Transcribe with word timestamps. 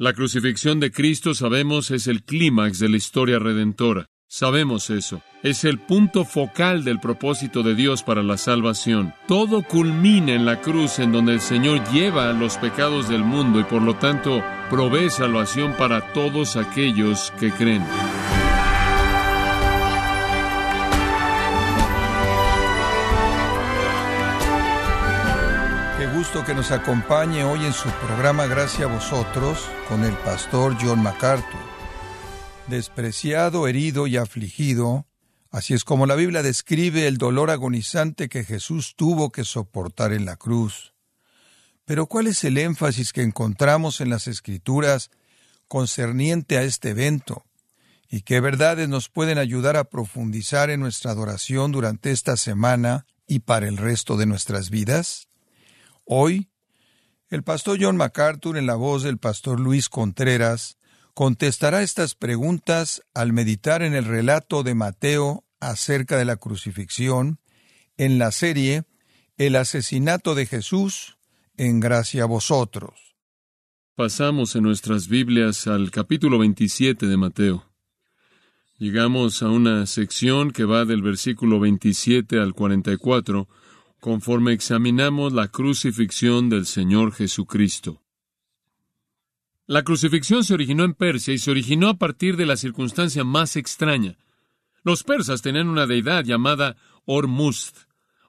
La 0.00 0.12
crucifixión 0.12 0.78
de 0.78 0.92
Cristo, 0.92 1.34
sabemos, 1.34 1.90
es 1.90 2.06
el 2.06 2.22
clímax 2.22 2.78
de 2.78 2.88
la 2.88 2.96
historia 2.96 3.40
redentora. 3.40 4.06
Sabemos 4.28 4.90
eso. 4.90 5.22
Es 5.42 5.64
el 5.64 5.80
punto 5.80 6.24
focal 6.24 6.84
del 6.84 7.00
propósito 7.00 7.64
de 7.64 7.74
Dios 7.74 8.04
para 8.04 8.22
la 8.22 8.36
salvación. 8.36 9.12
Todo 9.26 9.64
culmina 9.64 10.34
en 10.34 10.46
la 10.46 10.60
cruz 10.60 11.00
en 11.00 11.10
donde 11.10 11.32
el 11.32 11.40
Señor 11.40 11.82
lleva 11.90 12.32
los 12.32 12.58
pecados 12.58 13.08
del 13.08 13.24
mundo 13.24 13.58
y 13.58 13.64
por 13.64 13.82
lo 13.82 13.96
tanto 13.96 14.40
provee 14.70 15.10
salvación 15.10 15.74
para 15.76 16.12
todos 16.12 16.56
aquellos 16.56 17.32
que 17.40 17.50
creen. 17.50 17.82
Que 26.44 26.54
nos 26.54 26.70
acompañe 26.70 27.44
hoy 27.44 27.64
en 27.64 27.72
su 27.72 27.88
programa 27.90 28.46
Gracias 28.46 28.82
a 28.82 28.92
vosotros 28.92 29.68
con 29.88 30.04
el 30.04 30.14
pastor 30.18 30.76
John 30.80 31.02
MacArthur. 31.02 31.60
Despreciado, 32.68 33.66
herido 33.66 34.06
y 34.06 34.16
afligido, 34.16 35.06
así 35.50 35.74
es 35.74 35.84
como 35.84 36.06
la 36.06 36.14
Biblia 36.14 36.42
describe 36.42 37.06
el 37.06 37.18
dolor 37.18 37.50
agonizante 37.50 38.28
que 38.28 38.44
Jesús 38.44 38.94
tuvo 38.96 39.30
que 39.30 39.44
soportar 39.44 40.12
en 40.12 40.26
la 40.26 40.36
cruz. 40.36 40.94
Pero 41.84 42.06
¿cuál 42.06 42.26
es 42.26 42.44
el 42.44 42.58
énfasis 42.58 43.12
que 43.12 43.22
encontramos 43.22 44.00
en 44.00 44.10
las 44.10 44.28
Escrituras 44.28 45.10
concerniente 45.66 46.58
a 46.58 46.62
este 46.62 46.90
evento? 46.90 47.44
¿Y 48.08 48.22
qué 48.22 48.40
verdades 48.40 48.88
nos 48.88 49.08
pueden 49.08 49.38
ayudar 49.38 49.76
a 49.76 49.84
profundizar 49.84 50.70
en 50.70 50.80
nuestra 50.80 51.10
adoración 51.10 51.72
durante 51.72 52.10
esta 52.10 52.36
semana 52.36 53.06
y 53.26 53.40
para 53.40 53.66
el 53.66 53.76
resto 53.76 54.16
de 54.16 54.26
nuestras 54.26 54.70
vidas? 54.70 55.27
Hoy, 56.10 56.48
el 57.28 57.42
pastor 57.42 57.76
John 57.78 57.98
MacArthur, 57.98 58.56
en 58.56 58.64
la 58.64 58.76
voz 58.76 59.02
del 59.02 59.18
pastor 59.18 59.60
Luis 59.60 59.90
Contreras, 59.90 60.78
contestará 61.12 61.82
estas 61.82 62.14
preguntas 62.14 63.02
al 63.12 63.34
meditar 63.34 63.82
en 63.82 63.94
el 63.94 64.06
relato 64.06 64.62
de 64.62 64.74
Mateo 64.74 65.44
acerca 65.60 66.16
de 66.16 66.24
la 66.24 66.36
crucifixión 66.36 67.40
en 67.98 68.18
la 68.18 68.32
serie 68.32 68.84
El 69.36 69.54
asesinato 69.54 70.34
de 70.34 70.46
Jesús 70.46 71.18
en 71.58 71.78
gracia 71.78 72.22
a 72.22 72.26
vosotros. 72.26 73.14
Pasamos 73.94 74.56
en 74.56 74.62
nuestras 74.62 75.08
Biblias 75.08 75.66
al 75.66 75.90
capítulo 75.90 76.38
27 76.38 77.06
de 77.06 77.16
Mateo. 77.18 77.66
Llegamos 78.78 79.42
a 79.42 79.50
una 79.50 79.84
sección 79.84 80.52
que 80.52 80.64
va 80.64 80.86
del 80.86 81.02
versículo 81.02 81.60
27 81.60 82.40
al 82.40 82.54
44, 82.54 83.46
conforme 84.00 84.52
examinamos 84.52 85.32
la 85.32 85.48
crucifixión 85.48 86.48
del 86.48 86.66
Señor 86.66 87.12
Jesucristo. 87.12 88.02
La 89.66 89.82
crucifixión 89.82 90.44
se 90.44 90.54
originó 90.54 90.84
en 90.84 90.94
Persia 90.94 91.34
y 91.34 91.38
se 91.38 91.50
originó 91.50 91.88
a 91.88 91.98
partir 91.98 92.36
de 92.36 92.46
la 92.46 92.56
circunstancia 92.56 93.24
más 93.24 93.56
extraña. 93.56 94.16
Los 94.82 95.02
persas 95.02 95.42
tenían 95.42 95.68
una 95.68 95.86
deidad 95.86 96.24
llamada 96.24 96.76
Ormuzd, 97.04 97.74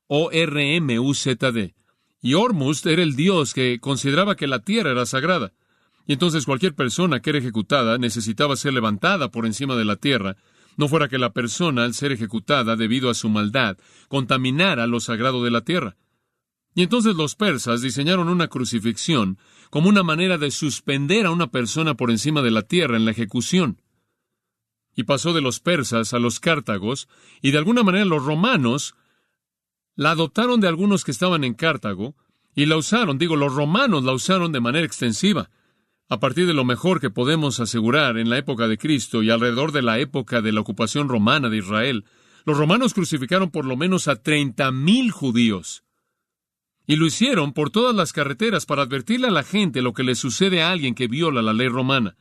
O-R-M-U-Z-D, 0.08 1.76
y 2.22 2.34
Ormuzd 2.34 2.88
era 2.88 3.04
el 3.04 3.16
dios 3.16 3.54
que 3.54 3.80
consideraba 3.80 4.36
que 4.36 4.48
la 4.48 4.60
tierra 4.60 4.92
era 4.92 5.06
sagrada. 5.06 5.54
Y 6.06 6.14
entonces 6.14 6.46
cualquier 6.46 6.74
persona 6.74 7.22
que 7.22 7.30
era 7.30 7.40
ejecutada 7.40 7.98
necesitaba 7.98 8.56
ser 8.56 8.74
levantada 8.74 9.30
por 9.30 9.46
encima 9.46 9.76
de 9.76 9.86
la 9.86 9.96
tierra 9.96 10.36
no 10.80 10.88
fuera 10.88 11.10
que 11.10 11.18
la 11.18 11.34
persona, 11.34 11.84
al 11.84 11.94
ser 11.94 12.14
ejecutada 12.14 12.78
debido 12.78 13.10
a 13.10 13.14
su 13.14 13.28
maldad, 13.28 13.78
contaminara 14.08 14.88
lo 14.88 15.02
sagrado 15.02 15.44
de 15.44 15.52
la 15.52 15.66
tierra. 15.66 15.98
Y 16.74 16.84
entonces 16.84 17.18
los 17.18 17.36
persas 17.36 17.82
diseñaron 17.82 18.30
una 18.30 18.48
crucifixión 18.48 19.38
como 19.70 19.90
una 19.90 20.04
manera 20.04 20.38
de 20.38 20.52
suspender 20.52 21.26
a 21.26 21.32
una 21.32 21.48
persona 21.48 21.96
por 21.96 22.12
encima 22.12 22.42
de 22.42 22.52
la 22.52 22.62
tierra 22.62 22.96
en 22.96 23.04
la 23.04 23.12
ejecución. 23.12 23.82
Y 24.96 25.04
pasó 25.04 25.34
de 25.34 25.42
los 25.42 25.60
persas 25.60 26.14
a 26.14 26.20
los 26.20 26.40
cártagos, 26.40 27.10
y 27.42 27.52
de 27.52 27.58
alguna 27.58 27.84
manera 27.84 28.06
los 28.06 28.24
romanos 28.24 28.96
la 29.98 30.12
adoptaron 30.12 30.62
de 30.62 30.70
algunos 30.70 31.04
que 31.04 31.12
estaban 31.12 31.44
en 31.44 31.56
Cartago, 31.56 32.16
y 32.56 32.68
la 32.68 32.78
usaron, 32.78 33.18
digo, 33.18 33.36
los 33.36 33.54
romanos 33.54 34.06
la 34.06 34.14
usaron 34.14 34.54
de 34.54 34.62
manera 34.62 34.86
extensiva 34.86 35.50
a 36.10 36.20
partir 36.20 36.48
de 36.48 36.56
lo 36.56 36.66
mejor 36.66 37.00
que 37.00 37.12
podemos 37.12 37.60
asegurar 37.60 38.18
en 38.18 38.30
la 38.30 38.40
época 38.40 38.68
de 38.68 38.80
Cristo 38.80 39.22
y 39.22 39.30
alrededor 39.30 39.72
de 39.72 39.84
la 39.84 40.00
época 40.00 40.42
de 40.42 40.52
la 40.52 40.62
ocupación 40.62 41.08
romana 41.08 41.50
de 41.50 41.58
Israel, 41.58 42.06
los 42.46 42.58
romanos 42.58 42.96
crucificaron 42.96 43.52
por 43.52 43.66
lo 43.66 43.78
menos 43.78 44.08
a 44.08 44.16
treinta 44.16 44.72
mil 44.72 45.12
judíos. 45.12 45.84
Y 46.88 46.96
lo 46.96 47.06
hicieron 47.06 47.54
por 47.54 47.70
todas 47.70 47.96
las 47.96 48.12
carreteras 48.12 48.66
para 48.66 48.82
advertirle 48.82 49.28
a 49.28 49.32
la 49.32 49.44
gente 49.44 49.84
lo 49.84 49.94
que 49.94 50.02
le 50.02 50.16
sucede 50.16 50.64
a 50.64 50.72
alguien 50.72 50.96
que 50.96 51.08
viola 51.08 51.44
la 51.44 51.54
ley 51.54 51.68
romana. 51.68 52.18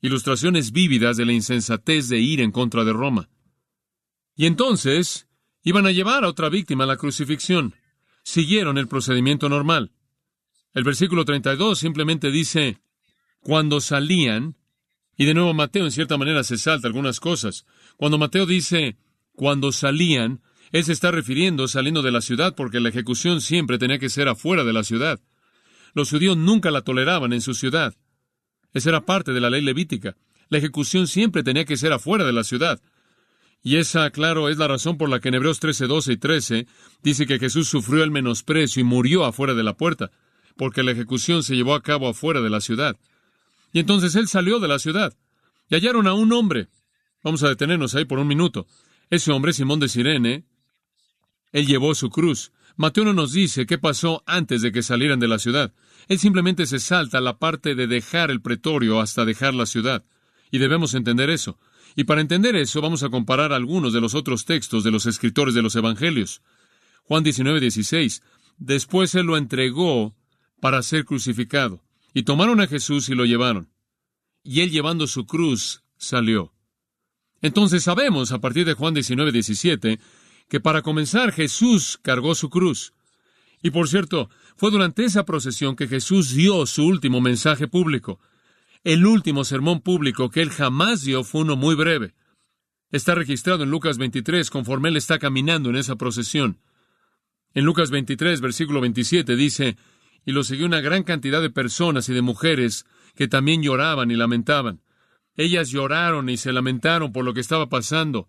Ilustraciones 0.00 0.72
vívidas 0.72 1.18
de 1.18 1.26
la 1.26 1.32
insensatez 1.34 2.08
de 2.08 2.18
ir 2.18 2.40
en 2.40 2.50
contra 2.50 2.84
de 2.84 2.94
Roma. 2.94 3.28
Y 4.34 4.46
entonces 4.46 5.28
iban 5.62 5.86
a 5.86 5.90
llevar 5.90 6.24
a 6.24 6.28
otra 6.28 6.48
víctima 6.48 6.84
a 6.84 6.86
la 6.86 6.96
crucifixión. 6.96 7.74
Siguieron 8.22 8.78
el 8.78 8.88
procedimiento 8.88 9.50
normal. 9.50 9.92
El 10.72 10.84
versículo 10.84 11.26
32 11.26 11.78
simplemente 11.78 12.30
dice, 12.30 12.80
cuando 13.46 13.80
salían, 13.80 14.56
y 15.16 15.24
de 15.24 15.32
nuevo 15.32 15.54
Mateo 15.54 15.84
en 15.84 15.92
cierta 15.92 16.18
manera 16.18 16.42
se 16.42 16.58
salta 16.58 16.88
algunas 16.88 17.20
cosas. 17.20 17.64
Cuando 17.96 18.18
Mateo 18.18 18.44
dice 18.44 18.96
cuando 19.36 19.70
salían, 19.70 20.42
él 20.72 20.82
se 20.82 20.92
está 20.92 21.12
refiriendo 21.12 21.68
saliendo 21.68 22.02
de 22.02 22.10
la 22.10 22.22
ciudad 22.22 22.56
porque 22.56 22.80
la 22.80 22.88
ejecución 22.88 23.40
siempre 23.40 23.78
tenía 23.78 24.00
que 24.00 24.08
ser 24.08 24.26
afuera 24.26 24.64
de 24.64 24.72
la 24.72 24.82
ciudad. 24.82 25.20
Los 25.94 26.10
judíos 26.10 26.36
nunca 26.36 26.72
la 26.72 26.80
toleraban 26.80 27.32
en 27.32 27.40
su 27.40 27.54
ciudad. 27.54 27.94
Esa 28.74 28.88
era 28.88 29.06
parte 29.06 29.32
de 29.32 29.40
la 29.40 29.48
ley 29.48 29.62
levítica. 29.62 30.16
La 30.48 30.58
ejecución 30.58 31.06
siempre 31.06 31.44
tenía 31.44 31.66
que 31.66 31.76
ser 31.76 31.92
afuera 31.92 32.24
de 32.24 32.32
la 32.32 32.42
ciudad. 32.42 32.82
Y 33.62 33.76
esa, 33.76 34.10
claro, 34.10 34.48
es 34.48 34.58
la 34.58 34.66
razón 34.66 34.98
por 34.98 35.08
la 35.08 35.20
que 35.20 35.28
en 35.28 35.34
Hebreos 35.34 35.60
13, 35.60 35.86
12 35.86 36.14
y 36.14 36.16
13 36.16 36.66
dice 37.00 37.26
que 37.26 37.38
Jesús 37.38 37.68
sufrió 37.68 38.02
el 38.02 38.10
menosprecio 38.10 38.80
y 38.80 38.84
murió 38.84 39.24
afuera 39.24 39.54
de 39.54 39.62
la 39.62 39.76
puerta, 39.76 40.10
porque 40.56 40.82
la 40.82 40.90
ejecución 40.90 41.44
se 41.44 41.54
llevó 41.54 41.76
a 41.76 41.82
cabo 41.84 42.08
afuera 42.08 42.40
de 42.40 42.50
la 42.50 42.60
ciudad. 42.60 42.96
Y 43.76 43.80
entonces 43.80 44.14
él 44.14 44.26
salió 44.26 44.58
de 44.58 44.68
la 44.68 44.78
ciudad. 44.78 45.14
Y 45.68 45.74
hallaron 45.74 46.06
a 46.06 46.14
un 46.14 46.32
hombre. 46.32 46.70
Vamos 47.22 47.42
a 47.42 47.50
detenernos 47.50 47.94
ahí 47.94 48.06
por 48.06 48.18
un 48.18 48.26
minuto. 48.26 48.66
Ese 49.10 49.32
hombre, 49.32 49.52
Simón 49.52 49.80
de 49.80 49.90
Sirene, 49.90 50.46
él 51.52 51.66
llevó 51.66 51.94
su 51.94 52.08
cruz. 52.08 52.52
Mateo 52.76 53.04
no 53.04 53.12
nos 53.12 53.34
dice 53.34 53.66
qué 53.66 53.76
pasó 53.76 54.22
antes 54.24 54.62
de 54.62 54.72
que 54.72 54.82
salieran 54.82 55.20
de 55.20 55.28
la 55.28 55.38
ciudad. 55.38 55.74
Él 56.08 56.18
simplemente 56.18 56.64
se 56.64 56.78
salta 56.78 57.20
la 57.20 57.38
parte 57.38 57.74
de 57.74 57.86
dejar 57.86 58.30
el 58.30 58.40
pretorio 58.40 58.98
hasta 58.98 59.26
dejar 59.26 59.52
la 59.52 59.66
ciudad. 59.66 60.06
Y 60.50 60.56
debemos 60.56 60.94
entender 60.94 61.28
eso. 61.28 61.58
Y 61.96 62.04
para 62.04 62.22
entender 62.22 62.56
eso 62.56 62.80
vamos 62.80 63.02
a 63.02 63.10
comparar 63.10 63.52
algunos 63.52 63.92
de 63.92 64.00
los 64.00 64.14
otros 64.14 64.46
textos 64.46 64.84
de 64.84 64.90
los 64.90 65.04
escritores 65.04 65.52
de 65.52 65.60
los 65.60 65.76
Evangelios. 65.76 66.40
Juan 67.02 67.24
19, 67.24 67.60
16. 67.60 68.22
Después 68.56 69.14
él 69.14 69.26
lo 69.26 69.36
entregó 69.36 70.16
para 70.62 70.82
ser 70.82 71.04
crucificado. 71.04 71.85
Y 72.16 72.22
tomaron 72.22 72.62
a 72.62 72.66
Jesús 72.66 73.10
y 73.10 73.14
lo 73.14 73.26
llevaron. 73.26 73.68
Y 74.42 74.62
él 74.62 74.70
llevando 74.70 75.06
su 75.06 75.26
cruz 75.26 75.82
salió. 75.98 76.54
Entonces 77.42 77.82
sabemos, 77.82 78.32
a 78.32 78.40
partir 78.40 78.64
de 78.64 78.72
Juan 78.72 78.94
19, 78.94 79.32
17, 79.32 80.00
que 80.48 80.58
para 80.58 80.80
comenzar 80.80 81.30
Jesús 81.30 81.98
cargó 82.00 82.34
su 82.34 82.48
cruz. 82.48 82.94
Y 83.62 83.70
por 83.70 83.86
cierto, 83.90 84.30
fue 84.56 84.70
durante 84.70 85.04
esa 85.04 85.26
procesión 85.26 85.76
que 85.76 85.88
Jesús 85.88 86.32
dio 86.34 86.64
su 86.64 86.86
último 86.86 87.20
mensaje 87.20 87.68
público. 87.68 88.18
El 88.82 89.04
último 89.04 89.44
sermón 89.44 89.82
público 89.82 90.30
que 90.30 90.40
él 90.40 90.48
jamás 90.48 91.02
dio 91.02 91.22
fue 91.22 91.42
uno 91.42 91.54
muy 91.54 91.74
breve. 91.74 92.14
Está 92.90 93.14
registrado 93.14 93.62
en 93.62 93.70
Lucas 93.70 93.98
23 93.98 94.48
conforme 94.48 94.88
él 94.88 94.96
está 94.96 95.18
caminando 95.18 95.68
en 95.68 95.76
esa 95.76 95.96
procesión. 95.96 96.62
En 97.52 97.66
Lucas 97.66 97.90
23, 97.90 98.40
versículo 98.40 98.80
27 98.80 99.36
dice, 99.36 99.76
y 100.26 100.32
lo 100.32 100.44
siguió 100.44 100.66
una 100.66 100.82
gran 100.82 101.04
cantidad 101.04 101.40
de 101.40 101.48
personas 101.48 102.08
y 102.10 102.12
de 102.12 102.20
mujeres 102.20 102.84
que 103.14 103.28
también 103.28 103.62
lloraban 103.62 104.10
y 104.10 104.16
lamentaban. 104.16 104.82
Ellas 105.36 105.70
lloraron 105.70 106.28
y 106.28 106.36
se 106.36 106.52
lamentaron 106.52 107.12
por 107.12 107.24
lo 107.24 107.32
que 107.32 107.40
estaba 107.40 107.68
pasando. 107.68 108.28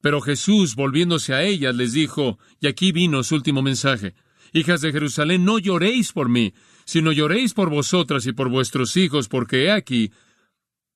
Pero 0.00 0.22
Jesús, 0.22 0.74
volviéndose 0.74 1.34
a 1.34 1.42
ellas, 1.42 1.76
les 1.76 1.92
dijo, 1.92 2.38
y 2.58 2.66
aquí 2.66 2.90
vino 2.90 3.22
su 3.22 3.34
último 3.34 3.62
mensaje, 3.62 4.14
Hijas 4.52 4.80
de 4.80 4.90
Jerusalén, 4.90 5.44
no 5.44 5.58
lloréis 5.58 6.12
por 6.12 6.28
mí, 6.28 6.54
sino 6.84 7.12
lloréis 7.12 7.54
por 7.54 7.70
vosotras 7.70 8.26
y 8.26 8.32
por 8.32 8.48
vuestros 8.48 8.96
hijos, 8.96 9.28
porque 9.28 9.66
he 9.66 9.70
aquí, 9.70 10.10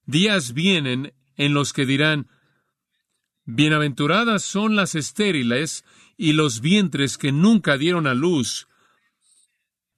días 0.06 0.54
vienen 0.54 1.14
en 1.36 1.54
los 1.54 1.72
que 1.72 1.86
dirán, 1.86 2.28
Bienaventuradas 3.44 4.42
son 4.42 4.74
las 4.74 4.94
estériles 4.94 5.84
y 6.16 6.32
los 6.32 6.60
vientres 6.60 7.18
que 7.18 7.30
nunca 7.30 7.76
dieron 7.76 8.06
a 8.06 8.14
luz, 8.14 8.66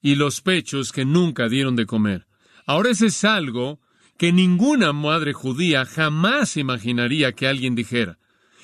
y 0.07 0.15
los 0.15 0.41
pechos 0.41 0.93
que 0.93 1.05
nunca 1.05 1.49
dieron 1.49 1.75
de 1.75 1.85
comer. 1.85 2.29
Ahora 2.65 2.91
ese 2.91 3.07
es 3.07 3.25
algo 3.25 3.81
que 4.17 4.33
ninguna 4.33 4.93
madre 4.93 5.33
judía 5.33 5.85
jamás 5.85 6.57
imaginaría 6.57 7.33
que 7.33 7.49
alguien 7.49 7.75
dijera. 7.75 8.17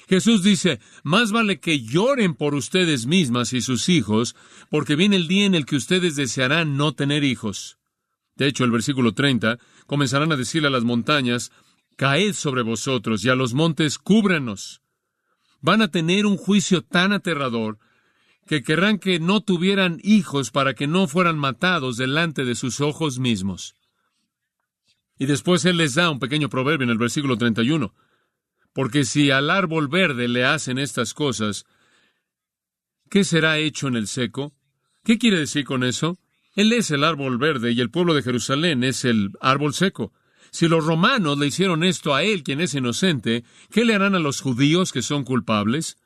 Jesús 0.09 0.44
dice, 0.44 0.79
más 1.03 1.33
vale 1.33 1.59
que 1.59 1.81
lloren 1.81 2.35
por 2.35 2.55
ustedes 2.55 3.06
mismas 3.06 3.55
y 3.55 3.61
sus 3.61 3.89
hijos, 3.89 4.37
porque 4.71 4.94
viene 4.94 5.17
el 5.17 5.27
día 5.27 5.44
en 5.44 5.56
el 5.56 5.67
que 5.67 5.75
ustedes 5.75 6.15
desearán 6.15 6.77
no 6.77 6.93
tener 6.93 7.25
hijos. 7.25 7.77
De 8.37 8.47
hecho, 8.47 8.62
el 8.62 8.71
versículo 8.71 9.12
30, 9.12 9.59
comenzarán 9.89 10.31
a 10.31 10.37
decirle 10.37 10.69
a 10.69 10.71
las 10.71 10.85
montañas, 10.85 11.50
caed 11.97 12.35
sobre 12.35 12.62
vosotros 12.62 13.25
y 13.25 13.31
a 13.31 13.35
los 13.35 13.53
montes 13.53 13.99
cúbrenos. 13.99 14.81
Van 15.61 15.83
a 15.83 15.91
tener 15.91 16.25
un 16.25 16.37
juicio 16.37 16.83
tan 16.83 17.12
aterrador 17.12 17.81
que 18.47 18.62
querrán 18.62 18.99
que 18.99 19.21
no 19.21 19.41
tuvieran 19.41 19.99
hijos 20.03 20.50
para 20.50 20.75
que 20.75 20.87
no 20.87 21.06
fueran 21.09 21.39
matados 21.39 21.97
delante 21.97 22.44
de 22.44 22.55
sus 22.55 22.81
ojos 22.81 23.19
mismos. 23.19 23.75
Y 25.19 25.27
después 25.27 25.65
Él 25.65 25.77
les 25.77 25.94
da 25.94 26.11
un 26.11 26.19
pequeño 26.19 26.49
proverbio 26.49 26.85
en 26.85 26.91
el 26.91 26.99
versículo 26.99 27.37
31. 27.37 27.94
Porque 28.73 29.05
si 29.05 29.31
al 29.31 29.50
árbol 29.50 29.89
verde 29.89 30.29
le 30.29 30.44
hacen 30.44 30.79
estas 30.79 31.15
cosas, 31.15 31.65
¿qué 33.11 33.23
será 33.23 33.59
hecho 33.59 33.89
en 33.89 33.97
el 33.97 34.09
seco? 34.09 34.55
¿Qué 35.05 35.19
quiere 35.19 35.39
decir 35.39 35.65
con 35.65 35.85
eso? 35.85 36.19
Él 36.55 36.73
es 36.73 36.91
el 36.91 37.05
árbol 37.05 37.39
verde 37.39 37.73
y 37.73 37.81
el 37.81 37.91
pueblo 37.91 38.15
de 38.15 38.23
Jerusalén 38.23 38.85
es 38.85 39.05
el 39.05 39.31
árbol 39.41 39.75
seco. 39.75 40.12
Si 40.50 40.69
los 40.69 40.85
romanos 40.85 41.39
le 41.39 41.47
hicieron 41.47 41.83
esto 41.83 42.15
a 42.15 42.25
él, 42.25 42.43
quien 42.43 42.61
es 42.61 42.75
inocente, 42.75 43.44
¿qué 43.71 43.85
le 43.85 43.94
harán 43.94 44.15
a 44.15 44.19
los 44.19 44.41
judíos 44.41 44.93
que 44.93 45.00
son 45.00 45.25
culpables? 45.25 45.97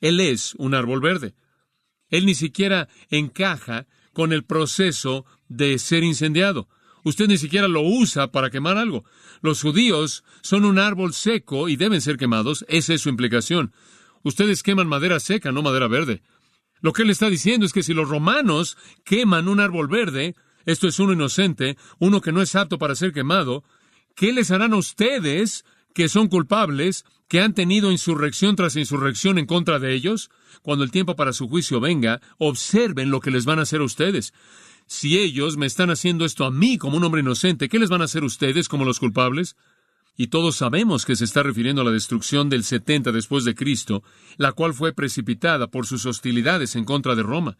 Él 0.00 0.18
es 0.18 0.54
un 0.56 0.74
árbol 0.74 1.00
verde. 1.00 1.34
Él 2.12 2.26
ni 2.26 2.36
siquiera 2.36 2.88
encaja 3.10 3.86
con 4.12 4.32
el 4.32 4.44
proceso 4.44 5.24
de 5.48 5.78
ser 5.78 6.04
incendiado. 6.04 6.68
Usted 7.04 7.26
ni 7.26 7.38
siquiera 7.38 7.66
lo 7.66 7.80
usa 7.80 8.30
para 8.30 8.50
quemar 8.50 8.76
algo. 8.76 9.04
Los 9.40 9.62
judíos 9.62 10.22
son 10.42 10.64
un 10.64 10.78
árbol 10.78 11.14
seco 11.14 11.68
y 11.68 11.76
deben 11.76 12.00
ser 12.00 12.18
quemados. 12.18 12.64
Esa 12.68 12.94
es 12.94 13.00
su 13.00 13.08
implicación. 13.08 13.72
Ustedes 14.22 14.62
queman 14.62 14.86
madera 14.86 15.18
seca, 15.18 15.50
no 15.50 15.62
madera 15.62 15.88
verde. 15.88 16.22
Lo 16.80 16.92
que 16.92 17.02
él 17.02 17.10
está 17.10 17.30
diciendo 17.30 17.64
es 17.64 17.72
que 17.72 17.82
si 17.82 17.94
los 17.94 18.08
romanos 18.08 18.76
queman 19.04 19.48
un 19.48 19.58
árbol 19.58 19.88
verde, 19.88 20.36
esto 20.66 20.86
es 20.86 20.98
uno 21.00 21.14
inocente, 21.14 21.78
uno 21.98 22.20
que 22.20 22.30
no 22.30 22.42
es 22.42 22.54
apto 22.54 22.78
para 22.78 22.94
ser 22.94 23.12
quemado, 23.12 23.64
¿qué 24.14 24.32
les 24.32 24.50
harán 24.50 24.74
a 24.74 24.76
ustedes 24.76 25.64
que 25.94 26.08
son 26.08 26.28
culpables, 26.28 27.04
que 27.26 27.40
han 27.40 27.54
tenido 27.54 27.90
insurrección 27.90 28.54
tras 28.54 28.76
insurrección 28.76 29.38
en 29.38 29.46
contra 29.46 29.78
de 29.78 29.94
ellos? 29.94 30.30
Cuando 30.62 30.84
el 30.84 30.90
tiempo 30.90 31.16
para 31.16 31.32
su 31.32 31.48
juicio 31.48 31.80
venga, 31.80 32.20
observen 32.38 33.10
lo 33.10 33.20
que 33.20 33.30
les 33.30 33.44
van 33.44 33.58
a 33.58 33.62
hacer 33.62 33.80
a 33.80 33.84
ustedes. 33.84 34.32
Si 34.86 35.18
ellos 35.18 35.56
me 35.56 35.66
están 35.66 35.90
haciendo 35.90 36.24
esto 36.24 36.44
a 36.44 36.50
mí 36.50 36.78
como 36.78 36.96
un 36.96 37.04
hombre 37.04 37.20
inocente, 37.20 37.68
¿qué 37.68 37.78
les 37.78 37.90
van 37.90 38.02
a 38.02 38.04
hacer 38.04 38.24
ustedes 38.24 38.68
como 38.68 38.84
los 38.84 39.00
culpables? 39.00 39.56
Y 40.16 40.28
todos 40.28 40.56
sabemos 40.56 41.06
que 41.06 41.16
se 41.16 41.24
está 41.24 41.42
refiriendo 41.42 41.82
a 41.82 41.84
la 41.84 41.90
destrucción 41.90 42.48
del 42.48 42.64
70 42.64 43.12
después 43.12 43.44
de 43.44 43.54
Cristo, 43.54 44.02
la 44.36 44.52
cual 44.52 44.74
fue 44.74 44.92
precipitada 44.92 45.68
por 45.68 45.86
sus 45.86 46.04
hostilidades 46.06 46.76
en 46.76 46.84
contra 46.84 47.14
de 47.14 47.22
Roma. 47.22 47.56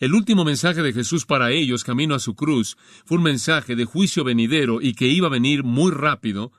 El 0.00 0.14
último 0.14 0.44
mensaje 0.44 0.82
de 0.82 0.92
Jesús 0.92 1.26
para 1.26 1.50
ellos 1.50 1.84
camino 1.84 2.14
a 2.14 2.20
su 2.20 2.34
cruz 2.34 2.76
fue 3.04 3.18
un 3.18 3.24
mensaje 3.24 3.76
de 3.76 3.84
juicio 3.84 4.24
venidero 4.24 4.80
y 4.80 4.94
que 4.94 5.08
iba 5.08 5.26
a 5.26 5.30
venir 5.30 5.64
muy 5.64 5.90
rápido. 5.90 6.52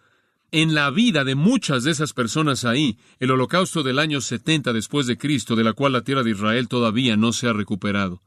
En 0.52 0.74
la 0.74 0.90
vida 0.90 1.24
de 1.24 1.36
muchas 1.36 1.84
de 1.84 1.92
esas 1.92 2.14
personas 2.14 2.66
ahí, 2.66 2.98
el 3.20 3.30
holocausto 3.30 3.84
del 3.84 4.00
año 4.00 4.20
70 4.20 4.74
después 4.74 5.06
de 5.06 5.18
Cristo, 5.18 5.56
de 5.56 5.64
la 5.64 5.74
cual 5.74 5.94
la 5.94 6.02
tierra 6.02 6.24
de 6.24 6.32
Israel 6.32 6.68
todavía 6.68 7.18
no 7.18 7.34
se 7.34 7.48
ha 7.48 7.54
recuperado. 7.54 8.24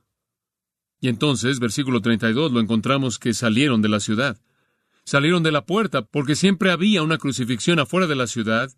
Y 1.01 1.09
entonces, 1.09 1.59
versículo 1.59 2.01
32, 2.01 2.53
lo 2.53 2.61
encontramos 2.61 3.19
que 3.19 3.35
salieron 3.35 3.83
de 3.83 3.89
la 3.89 3.99
ciudad. 3.99 4.41
Salieron 5.05 5.43
de 5.43 5.51
la 5.51 5.67
puerta 5.67 6.03
porque 6.03 6.37
siempre 6.37 6.71
había 6.71 7.03
una 7.03 7.19
crucifixión 7.19 7.81
afuera 7.81 8.07
de 8.07 8.15
la 8.15 8.29
ciudad 8.29 8.71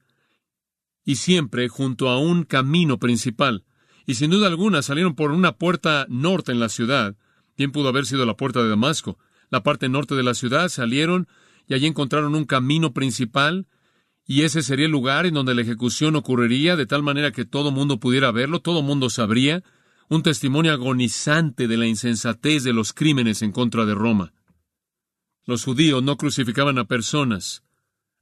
y 1.04 1.16
siempre 1.16 1.68
junto 1.68 2.08
a 2.08 2.18
un 2.18 2.44
camino 2.44 2.98
principal. 2.98 3.64
Y 4.06 4.14
sin 4.14 4.30
duda 4.30 4.46
alguna 4.46 4.80
salieron 4.80 5.14
por 5.14 5.32
una 5.32 5.56
puerta 5.56 6.06
norte 6.08 6.50
en 6.50 6.60
la 6.60 6.70
ciudad. 6.70 7.14
Bien 7.58 7.72
pudo 7.72 7.88
haber 7.88 8.06
sido 8.06 8.24
la 8.24 8.38
puerta 8.38 8.62
de 8.62 8.70
Damasco. 8.70 9.18
La 9.50 9.62
parte 9.62 9.90
norte 9.90 10.14
de 10.14 10.22
la 10.22 10.32
ciudad 10.32 10.70
salieron 10.70 11.28
y 11.66 11.74
allí 11.74 11.86
encontraron 11.86 12.34
un 12.34 12.44
camino 12.44 12.92
principal 12.92 13.66
y 14.26 14.42
ese 14.42 14.62
sería 14.62 14.86
el 14.86 14.92
lugar 14.92 15.26
en 15.26 15.34
donde 15.34 15.54
la 15.54 15.62
ejecución 15.62 16.16
ocurriría 16.16 16.76
de 16.76 16.86
tal 16.86 17.02
manera 17.02 17.32
que 17.32 17.44
todo 17.44 17.70
mundo 17.70 18.00
pudiera 18.00 18.30
verlo, 18.32 18.60
todo 18.60 18.82
mundo 18.82 19.10
sabría, 19.10 19.62
un 20.08 20.22
testimonio 20.22 20.72
agonizante 20.72 21.68
de 21.68 21.76
la 21.76 21.86
insensatez 21.86 22.64
de 22.64 22.72
los 22.72 22.92
crímenes 22.92 23.42
en 23.42 23.52
contra 23.52 23.84
de 23.84 23.94
Roma. 23.94 24.32
Los 25.44 25.64
judíos 25.64 26.02
no 26.02 26.16
crucificaban 26.16 26.78
a 26.78 26.84
personas, 26.84 27.64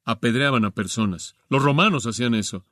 apedreaban 0.04 0.64
a 0.64 0.72
personas. 0.72 1.36
Los 1.48 1.62
romanos 1.62 2.06
hacían 2.06 2.34
eso. 2.34 2.64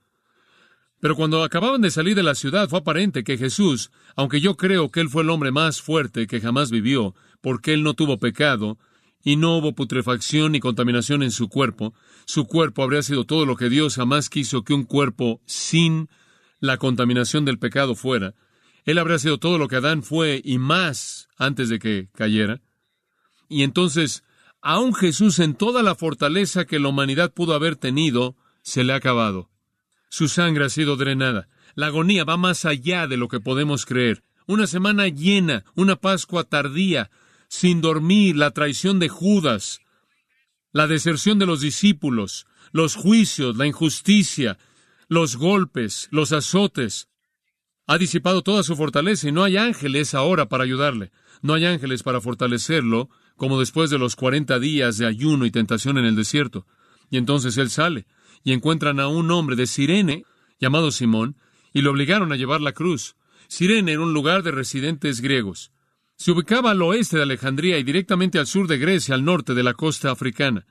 Pero 1.01 1.17
cuando 1.17 1.43
acababan 1.43 1.81
de 1.81 1.91
salir 1.91 2.15
de 2.15 2.23
la 2.23 2.35
ciudad 2.35 2.69
fue 2.69 2.81
aparente 2.81 3.25
que 3.25 3.39
Jesús, 3.39 3.91
aunque 4.17 4.41
yo 4.41 4.57
creo 4.57 4.91
que 4.91 5.01
Él 5.01 5.09
fue 5.09 5.23
el 5.23 5.31
hombre 5.31 5.53
más 5.53 5.81
fuerte 5.81 6.27
que 6.27 6.41
jamás 6.41 6.71
vivió, 6.71 7.15
porque 7.41 7.73
Él 7.73 7.83
no 7.83 7.95
tuvo 7.95 8.19
pecado, 8.19 8.79
y 9.23 9.37
no 9.37 9.59
hubo 9.59 9.75
putrefacción 9.75 10.53
ni 10.53 10.61
contaminación 10.61 11.23
en 11.23 11.31
su 11.31 11.49
cuerpo, 11.49 11.95
su 12.25 12.47
cuerpo 12.47 12.83
habría 12.83 13.03
sido 13.03 13.25
todo 13.25 13.47
lo 13.47 13.57
que 13.57 13.69
Dios 13.69 13.97
jamás 13.97 14.31
quiso 14.31 14.65
que 14.65 14.75
un 14.75 14.85
cuerpo 14.85 15.41
sin 15.47 16.09
la 16.59 16.79
contaminación 16.79 17.45
del 17.45 17.59
pecado 17.59 17.95
fuera. 17.95 18.35
Él 18.85 18.99
habría 18.99 19.19
sido 19.19 19.39
todo 19.39 19.59
lo 19.59 19.69
que 19.69 19.77
Adán 19.77 20.03
fue 20.03 20.41
y 20.45 20.59
más 20.59 21.29
antes 21.37 21.69
de 21.69 21.79
que 21.79 22.09
cayera. 22.15 22.61
Y 23.49 23.63
entonces 23.63 24.23
Aún 24.63 24.95
Jesús 24.95 25.39
en 25.39 25.55
toda 25.55 25.83
la 25.83 25.95
fortaleza 25.95 26.67
que 26.67 26.79
la 26.79 26.89
humanidad 26.89 27.33
pudo 27.33 27.55
haber 27.55 27.77
tenido, 27.77 28.37
se 28.63 28.85
le 28.85 28.93
ha 28.93 28.97
acabado. 28.97 29.49
Su 30.11 30.29
sangre 30.29 30.67
ha 30.67 30.69
sido 30.69 30.97
drenada. 30.97 31.49
La 31.75 31.87
agonía 31.87 32.25
va 32.25 32.37
más 32.37 32.67
allá 32.67 33.07
de 33.07 33.17
lo 33.17 33.29
que 33.29 33.41
podemos 33.41 33.87
creer. 33.87 34.23
Una 34.47 34.67
semana 34.67 35.09
llena, 35.09 35.65
una 35.77 35.97
Pascua 35.97 36.45
tardía, 36.45 37.11
sin 37.51 37.81
dormir, 37.81 38.37
la 38.37 38.53
traición 38.53 39.01
de 39.01 39.09
Judas, 39.09 39.81
la 40.73 40.87
deserción 40.87 41.41
de 41.41 41.47
los 41.47 41.61
discípulos, 41.61 42.47
los 42.71 42.95
juicios, 42.95 43.57
la 43.57 43.67
injusticia, 43.67 44.57
los 45.09 45.37
golpes, 45.37 46.07
los 46.13 46.31
azotes. 46.31 47.09
Ha 47.89 47.99
disipado 47.99 48.43
toda 48.43 48.63
su 48.63 48.77
fortaleza 48.77 49.29
y 49.29 49.33
no 49.33 49.43
hay 49.43 49.57
ángeles 49.57 50.15
ahora 50.15 50.49
para 50.49 50.63
ayudarle. 50.63 51.11
No 51.43 51.55
hay 51.55 51.67
ángeles 51.67 52.05
para 52.05 52.21
fortalecerlo 52.21 53.11
como 53.35 53.59
después 53.59 53.91
de 53.91 53.99
los 53.99 54.15
cuarenta 54.15 54.61
días 54.61 54.97
de 54.97 55.07
ayuno 55.07 55.45
y 55.45 55.51
tentación 55.51 55.99
en 55.99 56.05
el 56.05 56.15
desierto. 56.15 56.69
Y 57.11 57.17
entonces 57.17 57.59
él 57.59 57.69
sale, 57.69 58.07
y 58.45 58.53
encuentran 58.53 59.01
a 59.01 59.09
un 59.09 59.29
hombre 59.33 59.57
de 59.57 59.67
Sirene, 59.67 60.23
llamado 60.61 60.93
Simón, 60.93 61.37
y 61.73 61.83
lo 61.83 61.91
obligaron 61.91 62.31
a 62.31 62.37
llevar 62.37 62.61
la 62.61 62.73
cruz. 62.73 63.17
Sirene 63.49 63.93
era 63.93 64.03
un 64.03 64.13
lugar 64.13 64.45
de 64.45 64.53
residentes 64.53 65.21
griegos. 65.21 65.73
Se 66.21 66.33
ubicaba 66.33 66.73
al 66.73 66.83
oeste 66.83 67.17
de 67.17 67.23
Alejandría 67.23 67.79
y 67.79 67.83
directamente 67.83 68.39
al 68.39 68.47
sur 68.47 68.67
de 68.67 68.77
Grecia, 68.77 69.15
al 69.15 69.25
norte 69.25 69.55
de 69.55 69.63
la 69.63 69.73
costa 69.73 70.11
africana, 70.11 70.67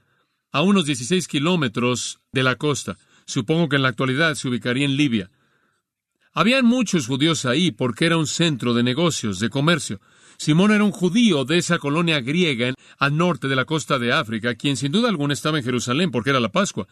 a 0.51 0.62
unos 0.62 0.86
16 0.86 1.28
kilómetros 1.28 2.19
de 2.31 2.44
la 2.44 2.56
costa. 2.56 3.00
Supongo 3.26 3.68
que 3.68 3.78
en 3.78 3.81
la 3.81 3.88
actualidad 3.88 4.35
se 4.35 4.47
ubicaría 4.47 4.85
en 4.85 4.95
Libia. 4.95 5.31
Habían 6.33 6.68
muchos 6.68 7.07
judíos 7.07 7.45
ahí 7.45 7.71
porque 7.71 8.06
era 8.06 8.18
un 8.18 8.28
centro 8.28 8.76
de 8.76 8.83
negocios, 8.83 9.40
de 9.40 9.50
comercio. 9.50 10.00
Simón 10.38 10.71
era 10.71 10.83
un 10.83 10.92
judío 10.92 11.45
de 11.45 11.57
esa 11.57 11.80
colonia 11.80 12.21
griega 12.21 12.71
al 13.00 13.18
norte 13.18 13.47
de 13.47 13.56
la 13.56 13.66
costa 13.66 13.97
de 13.97 14.14
África, 14.14 14.54
quien 14.54 14.78
sin 14.78 14.92
duda 14.92 15.09
alguna 15.09 15.33
estaba 15.33 15.57
en 15.57 15.64
Jerusalén 15.64 16.12
porque 16.12 16.30
era 16.30 16.40
la 16.40 16.52
Pascua. 16.52 16.88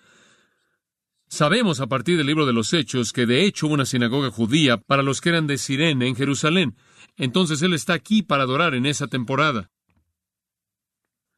Sabemos 1.27 1.79
a 1.79 1.85
partir 1.85 2.17
del 2.17 2.25
libro 2.25 2.47
de 2.47 2.53
los 2.53 2.73
Hechos 2.73 3.13
que 3.13 3.27
de 3.27 3.43
hecho 3.43 3.67
hubo 3.67 3.75
una 3.75 3.85
sinagoga 3.85 4.31
judía 4.31 4.77
para 4.77 5.03
los 5.03 5.21
que 5.21 5.29
eran 5.29 5.45
de 5.45 5.59
Sirene 5.59 6.07
en 6.07 6.15
Jerusalén. 6.15 6.75
Entonces 7.17 7.61
él 7.61 7.73
está 7.73 7.93
aquí 7.93 8.21
para 8.21 8.43
adorar 8.43 8.75
en 8.75 8.85
esa 8.85 9.07
temporada. 9.07 9.71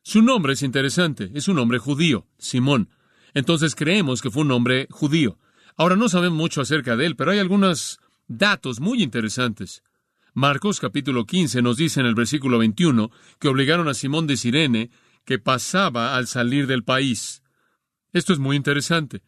Su 0.03 0.21
nombre 0.21 0.53
es 0.53 0.61
interesante, 0.61 1.31
es 1.33 1.47
un 1.47 1.57
hombre 1.59 1.79
judío, 1.79 2.27
Simón. 2.37 2.89
Entonces 3.33 3.75
creemos 3.75 4.21
que 4.21 4.29
fue 4.29 4.43
un 4.43 4.51
hombre 4.51 4.87
judío. 4.91 5.39
Ahora 5.77 5.95
no 5.95 6.09
sabemos 6.09 6.37
mucho 6.37 6.61
acerca 6.61 6.95
de 6.97 7.05
él, 7.05 7.15
pero 7.15 7.31
hay 7.31 7.39
algunos 7.39 7.99
datos 8.27 8.79
muy 8.79 9.01
interesantes. 9.01 9.83
Marcos 10.33 10.79
capítulo 10.79 11.25
15 11.25 11.61
nos 11.61 11.77
dice 11.77 11.99
en 11.99 12.05
el 12.05 12.15
versículo 12.15 12.59
21 12.59 13.11
que 13.39 13.47
obligaron 13.47 13.87
a 13.87 13.93
Simón 13.93 14.27
de 14.27 14.37
Sirene 14.37 14.91
que 15.25 15.39
pasaba 15.39 16.15
al 16.15 16.27
salir 16.27 16.67
del 16.67 16.83
país. 16.83 17.43
Esto 18.11 18.33
es 18.33 18.39
muy 18.39 18.55
interesante. 18.55 19.23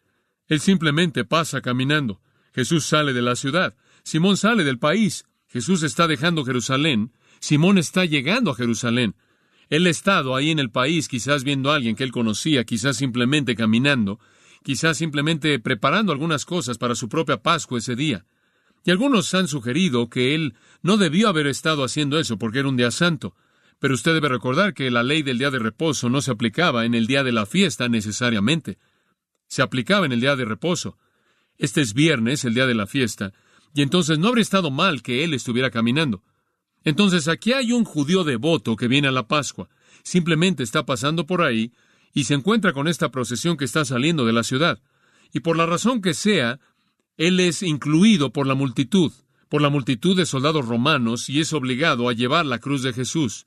Él 0.46 0.60
simplemente 0.60 1.24
pasa 1.24 1.60
caminando. 1.60 2.20
Jesús 2.54 2.84
sale 2.84 3.12
de 3.12 3.22
la 3.22 3.36
ciudad. 3.36 3.74
Simón 4.02 4.36
sale 4.36 4.64
del 4.64 4.78
país. 4.78 5.24
Jesús 5.52 5.82
está 5.82 6.08
dejando 6.08 6.44
Jerusalén. 6.44 7.12
Simón 7.38 7.76
está 7.76 8.06
llegando 8.06 8.50
a 8.50 8.54
Jerusalén. 8.54 9.14
Él 9.68 9.86
ha 9.86 9.90
estado 9.90 10.34
ahí 10.34 10.50
en 10.50 10.58
el 10.58 10.70
país, 10.70 11.08
quizás 11.08 11.44
viendo 11.44 11.70
a 11.70 11.76
alguien 11.76 11.94
que 11.94 12.04
él 12.04 12.12
conocía, 12.12 12.64
quizás 12.64 12.96
simplemente 12.96 13.54
caminando, 13.54 14.18
quizás 14.62 14.96
simplemente 14.96 15.58
preparando 15.58 16.12
algunas 16.12 16.46
cosas 16.46 16.78
para 16.78 16.94
su 16.94 17.08
propia 17.08 17.42
Pascua 17.42 17.78
ese 17.78 17.96
día. 17.96 18.24
Y 18.84 18.90
algunos 18.90 19.32
han 19.34 19.46
sugerido 19.46 20.08
que 20.08 20.34
él 20.34 20.54
no 20.82 20.96
debió 20.96 21.28
haber 21.28 21.46
estado 21.46 21.84
haciendo 21.84 22.18
eso 22.18 22.38
porque 22.38 22.60
era 22.60 22.68
un 22.68 22.76
día 22.76 22.90
santo. 22.90 23.34
Pero 23.78 23.94
usted 23.94 24.14
debe 24.14 24.28
recordar 24.28 24.74
que 24.74 24.90
la 24.90 25.02
ley 25.02 25.22
del 25.22 25.38
día 25.38 25.50
de 25.50 25.58
reposo 25.58 26.08
no 26.08 26.22
se 26.22 26.30
aplicaba 26.30 26.86
en 26.86 26.94
el 26.94 27.06
día 27.06 27.24
de 27.24 27.32
la 27.32 27.46
fiesta 27.46 27.88
necesariamente. 27.88 28.78
Se 29.48 29.60
aplicaba 29.60 30.06
en 30.06 30.12
el 30.12 30.20
día 30.20 30.34
de 30.34 30.44
reposo. 30.44 30.98
Este 31.58 31.80
es 31.80 31.92
viernes, 31.92 32.44
el 32.44 32.54
día 32.54 32.66
de 32.66 32.74
la 32.74 32.86
fiesta, 32.86 33.32
y 33.74 33.82
entonces 33.82 34.18
no 34.18 34.28
habría 34.28 34.42
estado 34.42 34.70
mal 34.70 35.02
que 35.02 35.24
él 35.24 35.34
estuviera 35.34 35.70
caminando. 35.70 36.22
Entonces 36.84 37.28
aquí 37.28 37.52
hay 37.52 37.72
un 37.72 37.84
judío 37.84 38.24
devoto 38.24 38.76
que 38.76 38.88
viene 38.88 39.08
a 39.08 39.12
la 39.12 39.28
Pascua. 39.28 39.68
simplemente 40.02 40.64
está 40.64 40.84
pasando 40.84 41.26
por 41.26 41.42
ahí 41.42 41.72
y 42.12 42.24
se 42.24 42.34
encuentra 42.34 42.72
con 42.72 42.88
esta 42.88 43.10
procesión 43.10 43.56
que 43.56 43.64
está 43.64 43.84
saliendo 43.84 44.26
de 44.26 44.32
la 44.32 44.42
ciudad. 44.42 44.80
Y 45.32 45.40
por 45.40 45.56
la 45.56 45.64
razón 45.64 46.02
que 46.02 46.12
sea, 46.12 46.58
él 47.16 47.40
es 47.40 47.62
incluido 47.62 48.32
por 48.32 48.46
la 48.46 48.54
multitud, 48.54 49.12
por 49.48 49.62
la 49.62 49.70
multitud 49.70 50.16
de 50.16 50.26
soldados 50.26 50.66
romanos, 50.66 51.28
y 51.28 51.40
es 51.40 51.52
obligado 51.52 52.08
a 52.08 52.12
llevar 52.12 52.46
la 52.46 52.58
cruz 52.58 52.82
de 52.82 52.92
Jesús. 52.92 53.46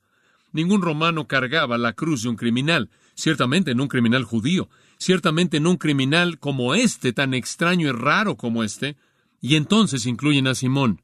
Ningún 0.52 0.80
romano 0.80 1.26
cargaba 1.26 1.78
la 1.78 1.92
cruz 1.92 2.22
de 2.22 2.30
un 2.30 2.36
criminal, 2.36 2.90
ciertamente 3.14 3.74
no 3.74 3.82
un 3.82 3.88
criminal 3.88 4.24
judío, 4.24 4.68
ciertamente 4.98 5.60
no 5.60 5.72
un 5.72 5.76
criminal 5.76 6.38
como 6.38 6.74
este, 6.74 7.12
tan 7.12 7.34
extraño 7.34 7.88
y 7.88 7.92
raro 7.92 8.36
como 8.36 8.64
este, 8.64 8.96
y 9.40 9.56
entonces 9.56 10.06
incluyen 10.06 10.46
a 10.46 10.54
Simón. 10.54 11.02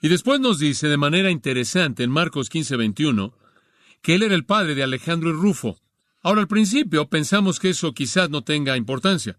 Y 0.00 0.08
después 0.08 0.40
nos 0.40 0.58
dice 0.58 0.88
de 0.88 0.96
manera 0.96 1.30
interesante 1.30 2.04
en 2.04 2.10
Marcos 2.10 2.50
15:21 2.50 3.34
que 4.02 4.14
él 4.14 4.22
era 4.22 4.34
el 4.34 4.44
padre 4.44 4.74
de 4.74 4.84
Alejandro 4.84 5.30
y 5.30 5.32
Rufo. 5.32 5.78
Ahora, 6.22 6.40
al 6.40 6.48
principio 6.48 7.08
pensamos 7.08 7.58
que 7.58 7.70
eso 7.70 7.92
quizás 7.94 8.30
no 8.30 8.42
tenga 8.42 8.76
importancia. 8.76 9.38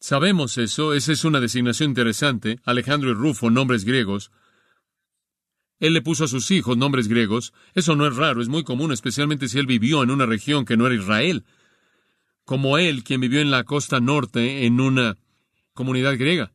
Sabemos 0.00 0.58
eso, 0.58 0.94
esa 0.94 1.12
es 1.12 1.24
una 1.24 1.40
designación 1.40 1.90
interesante. 1.90 2.60
Alejandro 2.64 3.10
y 3.10 3.14
Rufo, 3.14 3.50
nombres 3.50 3.84
griegos. 3.84 4.30
Él 5.80 5.92
le 5.92 6.02
puso 6.02 6.24
a 6.24 6.28
sus 6.28 6.50
hijos 6.50 6.76
nombres 6.76 7.08
griegos. 7.08 7.52
Eso 7.74 7.94
no 7.94 8.06
es 8.06 8.16
raro, 8.16 8.40
es 8.40 8.48
muy 8.48 8.64
común, 8.64 8.92
especialmente 8.92 9.48
si 9.48 9.58
él 9.58 9.66
vivió 9.66 10.02
en 10.02 10.10
una 10.10 10.26
región 10.26 10.64
que 10.64 10.76
no 10.76 10.86
era 10.86 10.94
Israel. 10.94 11.44
Como 12.44 12.78
él, 12.78 13.04
quien 13.04 13.20
vivió 13.20 13.40
en 13.40 13.50
la 13.50 13.64
costa 13.64 14.00
norte 14.00 14.66
en 14.66 14.80
una 14.80 15.18
comunidad 15.74 16.16
griega. 16.16 16.52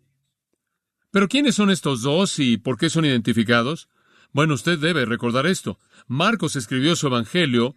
Pero 1.14 1.28
¿quiénes 1.28 1.54
son 1.54 1.70
estos 1.70 2.02
dos 2.02 2.40
y 2.40 2.58
por 2.58 2.76
qué 2.76 2.90
son 2.90 3.06
identificados? 3.06 3.88
Bueno, 4.32 4.56
usted 4.56 4.80
debe 4.80 5.06
recordar 5.06 5.46
esto. 5.46 5.78
Marcos 6.08 6.56
escribió 6.56 6.96
su 6.96 7.06
Evangelio 7.06 7.76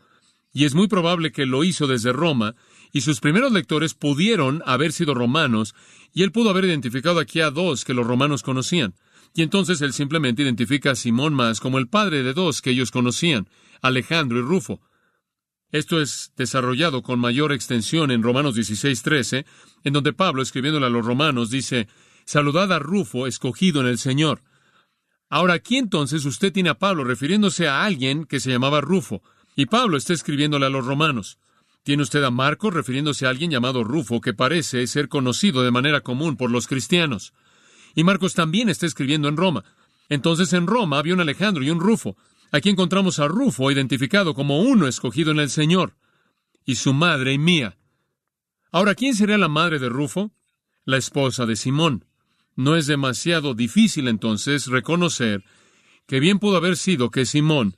y 0.55 0.65
es 0.65 0.75
muy 0.75 0.89
probable 0.89 1.33
que 1.33 1.45
lo 1.45 1.63
hizo 1.63 1.87
desde 1.87 2.15
Roma, 2.15 2.55
y 2.95 3.03
sus 3.03 3.21
primeros 3.21 3.53
lectores 3.53 3.93
pudieron 3.93 4.63
haber 4.65 4.91
sido 4.91 5.13
romanos, 5.13 5.75
y 6.15 6.23
él 6.23 6.33
pudo 6.33 6.49
haber 6.49 6.65
identificado 6.65 7.21
aquí 7.21 7.43
a 7.43 7.51
dos 7.51 7.85
que 7.85 7.93
los 7.93 8.07
romanos 8.07 8.43
conocían. 8.43 8.95
Y 9.35 9.43
entonces 9.43 9.83
él 9.83 9.93
simplemente 9.93 10.41
identifica 10.41 10.93
a 10.93 10.97
Simón 10.97 11.35
más 11.35 11.61
como 11.61 11.77
el 11.77 11.89
padre 11.89 12.23
de 12.23 12.33
dos 12.33 12.63
que 12.63 12.71
ellos 12.71 12.91
conocían, 12.91 13.51
Alejandro 13.83 14.39
y 14.39 14.43
Rufo. 14.43 14.81
Esto 15.73 16.01
es 16.01 16.33
desarrollado 16.39 17.03
con 17.03 17.21
mayor 17.21 17.53
extensión 17.53 18.11
en 18.11 18.23
Romanos 18.23 18.57
16:13, 18.57 19.45
en 19.85 19.93
donde 19.93 20.15
Pablo, 20.15 20.41
escribiéndole 20.41 20.87
a 20.87 20.91
los 20.91 21.05
romanos, 21.05 21.51
dice, 21.51 21.87
Saludad 22.27 22.73
a 22.73 22.81
Rufo, 22.81 23.29
escogido 23.29 23.81
en 23.81 23.87
el 23.87 23.99
Señor. 23.99 24.43
Ahora 25.29 25.55
aquí 25.55 25.77
entonces 25.77 26.25
usted 26.25 26.53
tiene 26.53 26.71
a 26.71 26.79
Pablo 26.79 27.05
refiriéndose 27.05 27.69
a 27.69 27.85
alguien 27.85 28.25
que 28.25 28.41
se 28.41 28.51
llamaba 28.51 28.81
Rufo, 28.81 29.23
y 29.55 29.67
Pablo 29.67 29.97
está 29.97 30.13
escribiéndole 30.13 30.67
a 30.67 30.71
los 30.71 30.85
romanos. 30.85 31.39
Tiene 31.85 32.03
usted 32.03 32.25
a 32.25 32.33
Marcos 32.33 32.75
refiriéndose 32.75 33.27
a 33.27 33.31
alguien 33.31 33.53
llamado 33.53 33.85
Rufo, 33.85 34.21
que 34.21 34.35
parece 34.35 34.85
ser 34.89 35.09
conocido 35.09 35.63
de 35.63 35.71
manera 35.71 36.01
común 36.01 36.37
por 36.37 36.51
los 36.51 36.67
cristianos. 36.67 37.33
Y 37.95 38.03
Marcos 38.03 38.35
también 38.35 38.69
está 38.69 38.87
escribiendo 38.87 39.29
en 39.29 39.37
Roma. 39.37 39.65
Entonces 40.09 40.53
en 40.53 40.67
Roma 40.67 40.99
había 40.99 41.15
un 41.15 41.21
Alejandro 41.21 41.63
y 41.63 41.71
un 41.71 41.79
Rufo. 41.79 42.17
Aquí 42.51 42.71
encontramos 42.71 43.21
a 43.21 43.29
Rufo 43.29 43.71
identificado 43.71 44.35
como 44.35 44.63
uno 44.63 44.89
escogido 44.89 45.31
en 45.31 45.39
el 45.39 45.49
Señor, 45.49 45.95
y 46.65 46.75
su 46.75 46.93
madre 46.93 47.35
y 47.35 47.39
mía. 47.39 47.79
Ahora, 48.73 48.97
¿quién 48.97 49.15
sería 49.15 49.39
la 49.39 49.49
madre 49.49 49.79
de 49.79 49.89
Rufo? 49.89 50.33
La 50.85 50.97
esposa 50.97 51.47
de 51.47 51.55
Simón. 51.55 52.05
No 52.57 52.75
es 52.75 52.87
demasiado 52.87 53.55
difícil 53.55 54.09
entonces 54.09 54.67
reconocer 54.67 55.45
que 56.07 56.21
bien 56.21 56.39
pudo 56.39 56.57
haber 56.57 56.77
sido 56.77 57.11
que 57.11 57.27
Simón, 57.27 57.77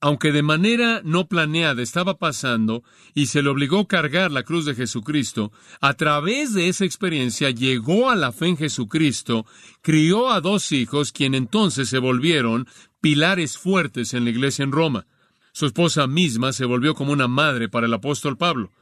aunque 0.00 0.32
de 0.32 0.42
manera 0.42 1.00
no 1.02 1.28
planeada 1.28 1.82
estaba 1.82 2.18
pasando 2.18 2.84
y 3.14 3.26
se 3.26 3.42
le 3.42 3.48
obligó 3.48 3.80
a 3.80 3.88
cargar 3.88 4.30
la 4.30 4.42
cruz 4.42 4.66
de 4.66 4.74
Jesucristo, 4.74 5.50
a 5.80 5.94
través 5.94 6.52
de 6.52 6.68
esa 6.68 6.84
experiencia 6.84 7.50
llegó 7.50 8.10
a 8.10 8.14
la 8.14 8.30
fe 8.30 8.48
en 8.48 8.56
Jesucristo, 8.58 9.46
crió 9.80 10.30
a 10.30 10.40
dos 10.40 10.72
hijos, 10.72 11.10
quien 11.10 11.34
entonces 11.34 11.88
se 11.88 11.98
volvieron 11.98 12.68
pilares 13.00 13.56
fuertes 13.56 14.14
en 14.14 14.24
la 14.24 14.30
iglesia 14.30 14.62
en 14.62 14.72
Roma. 14.72 15.06
Su 15.52 15.66
esposa 15.66 16.06
misma 16.06 16.52
se 16.52 16.66
volvió 16.66 16.94
como 16.94 17.12
una 17.12 17.26
madre 17.26 17.68
para 17.68 17.86
el 17.86 17.94
apóstol 17.94 18.36
Pablo. 18.36 18.72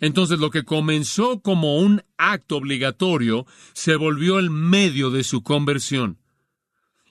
Entonces 0.00 0.38
lo 0.38 0.50
que 0.50 0.64
comenzó 0.64 1.40
como 1.40 1.76
un 1.76 2.02
acto 2.16 2.56
obligatorio 2.56 3.46
se 3.74 3.96
volvió 3.96 4.38
el 4.38 4.50
medio 4.50 5.10
de 5.10 5.22
su 5.22 5.42
conversión. 5.42 6.18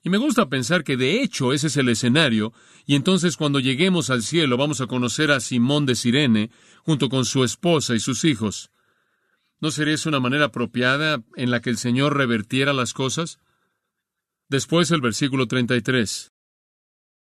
Y 0.02 0.10
me 0.10 0.18
gusta 0.18 0.50
pensar 0.50 0.84
que 0.84 0.98
de 0.98 1.22
hecho 1.22 1.54
ese 1.54 1.68
es 1.68 1.78
el 1.78 1.90
escenario, 1.90 2.54
y 2.86 2.96
entonces 2.96 3.38
cuando 3.38 3.60
lleguemos 3.60 4.10
al 4.10 4.24
cielo 4.24 4.58
vamos 4.58 4.82
a 4.82 4.88
conocer 4.88 5.30
a 5.30 5.40
Simón 5.40 5.86
de 5.86 5.96
Sirene 5.96 6.52
junto 6.84 7.10
con 7.10 7.26
su 7.26 7.44
esposa 7.44 7.96
y 7.96 8.00
sus 8.00 8.26
hijos. 8.26 8.72
¿No 9.60 9.72
sería 9.72 9.96
eso 9.96 10.10
una 10.10 10.22
manera 10.22 10.46
apropiada 10.46 11.22
en 11.36 11.52
la 11.52 11.62
que 11.62 11.70
el 11.70 11.78
Señor 11.78 12.16
revertiera 12.16 12.72
las 12.72 12.94
cosas? 12.94 13.40
Después 14.48 14.90
el 14.92 15.02
versículo 15.02 15.48
33. 15.48 16.32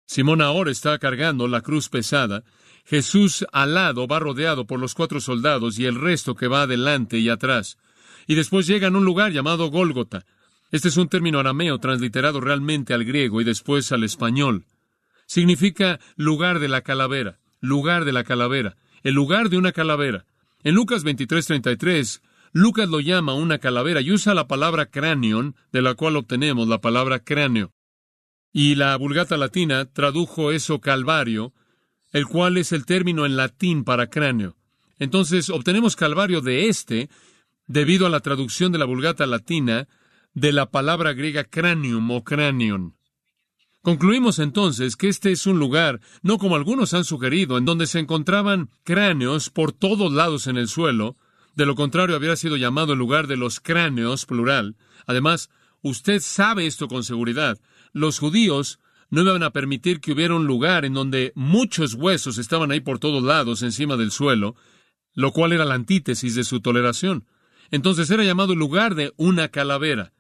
Simón 0.06 0.42
ahora 0.42 0.72
está 0.72 0.98
cargando 0.98 1.48
la 1.48 1.62
cruz 1.62 1.90
pesada, 1.90 2.44
Jesús 2.86 3.46
al 3.52 3.74
lado 3.74 4.08
va 4.08 4.20
rodeado 4.20 4.66
por 4.66 4.80
los 4.80 4.94
cuatro 4.96 5.22
soldados 5.22 5.78
y 5.80 5.86
el 5.86 5.96
resto 5.96 6.36
que 6.36 6.48
va 6.48 6.64
adelante 6.64 7.18
y 7.18 7.30
atrás. 7.30 7.78
Y 8.28 8.36
después 8.36 8.68
llegan 8.68 8.96
a 8.96 8.98
un 8.98 9.06
lugar 9.06 9.32
llamado 9.32 9.70
Gólgota. 9.70 10.26
Este 10.72 10.88
es 10.88 10.98
un 10.98 11.10
término 11.10 11.40
arameo 11.40 11.80
transliterado 11.80 12.42
realmente 12.42 12.94
al 12.94 13.06
griego 13.06 13.42
y 13.42 13.44
después 13.44 13.92
al 13.92 14.04
español. 14.04 14.66
Significa 15.26 16.00
lugar 16.16 16.60
de 16.60 16.70
la 16.70 16.82
calavera, 16.82 17.40
lugar 17.60 18.06
de 18.06 18.14
la 18.14 18.24
calavera, 18.24 18.78
el 19.04 19.14
lugar 19.14 19.50
de 19.50 19.58
una 19.58 19.72
calavera. 19.72 20.26
En 20.64 20.76
Lucas 20.76 21.04
23:33, 21.04 22.22
Lucas 22.52 22.90
lo 22.90 23.00
llama 23.00 23.36
una 23.36 23.60
calavera 23.60 24.02
y 24.02 24.12
usa 24.12 24.34
la 24.34 24.48
palabra 24.48 24.88
cranion, 24.88 25.56
de 25.72 25.82
la 25.82 25.94
cual 25.94 26.16
obtenemos 26.16 26.68
la 26.68 26.82
palabra 26.82 27.20
cráneo. 27.20 27.74
Y 28.52 28.76
la 28.76 28.96
Vulgata 28.98 29.38
Latina 29.38 29.86
tradujo 29.86 30.52
eso 30.52 30.82
calvario, 30.82 31.54
el 32.12 32.26
cual 32.26 32.58
es 32.58 32.72
el 32.72 32.86
término 32.86 33.26
en 33.26 33.36
latín 33.36 33.84
para 33.84 34.10
cráneo. 34.10 34.56
Entonces 34.98 35.50
obtenemos 35.50 35.96
Calvario 35.96 36.42
de 36.42 36.68
este, 36.68 37.10
debido 37.68 38.06
a 38.06 38.10
la 38.10 38.20
traducción 38.20 38.72
de 38.72 38.80
la 38.80 38.86
Vulgata 38.86 39.26
latina 39.26 39.88
de 40.34 40.52
la 40.52 40.70
palabra 40.70 41.14
griega 41.14 41.44
cranium 41.44 42.10
o 42.12 42.24
cranion. 42.24 42.96
Concluimos 43.82 44.40
entonces 44.40 44.98
que 44.98 45.08
este 45.08 45.32
es 45.32 45.48
un 45.48 45.58
lugar, 45.58 46.02
no 46.22 46.38
como 46.38 46.56
algunos 46.56 46.94
han 46.94 47.06
sugerido, 47.06 47.58
en 47.58 47.66
donde 47.66 47.88
se 47.88 48.00
encontraban 48.00 48.70
cráneos 48.84 49.50
por 49.50 49.72
todos 49.72 50.12
lados 50.12 50.48
en 50.48 50.58
el 50.58 50.68
suelo, 50.68 51.16
de 51.56 51.66
lo 51.66 51.76
contrario 51.76 52.16
habría 52.16 52.36
sido 52.36 52.58
llamado 52.58 52.94
el 52.94 53.00
lugar 53.00 53.28
de 53.28 53.38
los 53.38 53.60
cráneos, 53.60 54.26
plural. 54.26 54.76
Además, 55.06 55.50
usted 55.82 56.22
sabe 56.22 56.66
esto 56.68 56.88
con 56.88 57.04
seguridad. 57.04 57.60
Los 57.94 58.20
judíos 58.20 58.80
no 59.10 59.22
iban 59.22 59.44
a 59.44 59.52
permitir 59.52 60.00
que 60.00 60.12
hubiera 60.12 60.36
un 60.36 60.46
lugar 60.46 60.86
en 60.86 60.94
donde 60.94 61.32
muchos 61.36 61.96
huesos 61.96 62.38
estaban 62.38 62.72
ahí 62.72 62.80
por 62.80 63.00
todos 63.00 63.24
lados 63.24 63.64
encima 63.64 63.98
del 63.98 64.12
suelo, 64.12 64.56
lo 65.14 65.32
cual 65.32 65.54
era 65.54 65.66
la 65.66 65.76
antítesis 65.76 66.36
de 66.36 66.44
su 66.44 66.62
toleración. 66.62 67.26
Entonces 67.72 68.10
era 68.10 68.24
llamado 68.24 68.56
lugar 68.56 68.96
de 68.96 69.14
una 69.18 69.50
calavera, 69.50 70.14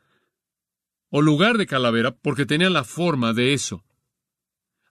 o 1.09 1.21
lugar 1.21 1.57
de 1.57 1.67
calavera, 1.67 2.15
porque 2.15 2.45
tenía 2.45 2.69
la 2.69 2.83
forma 2.83 3.33
de 3.33 3.53
eso. 3.53 3.83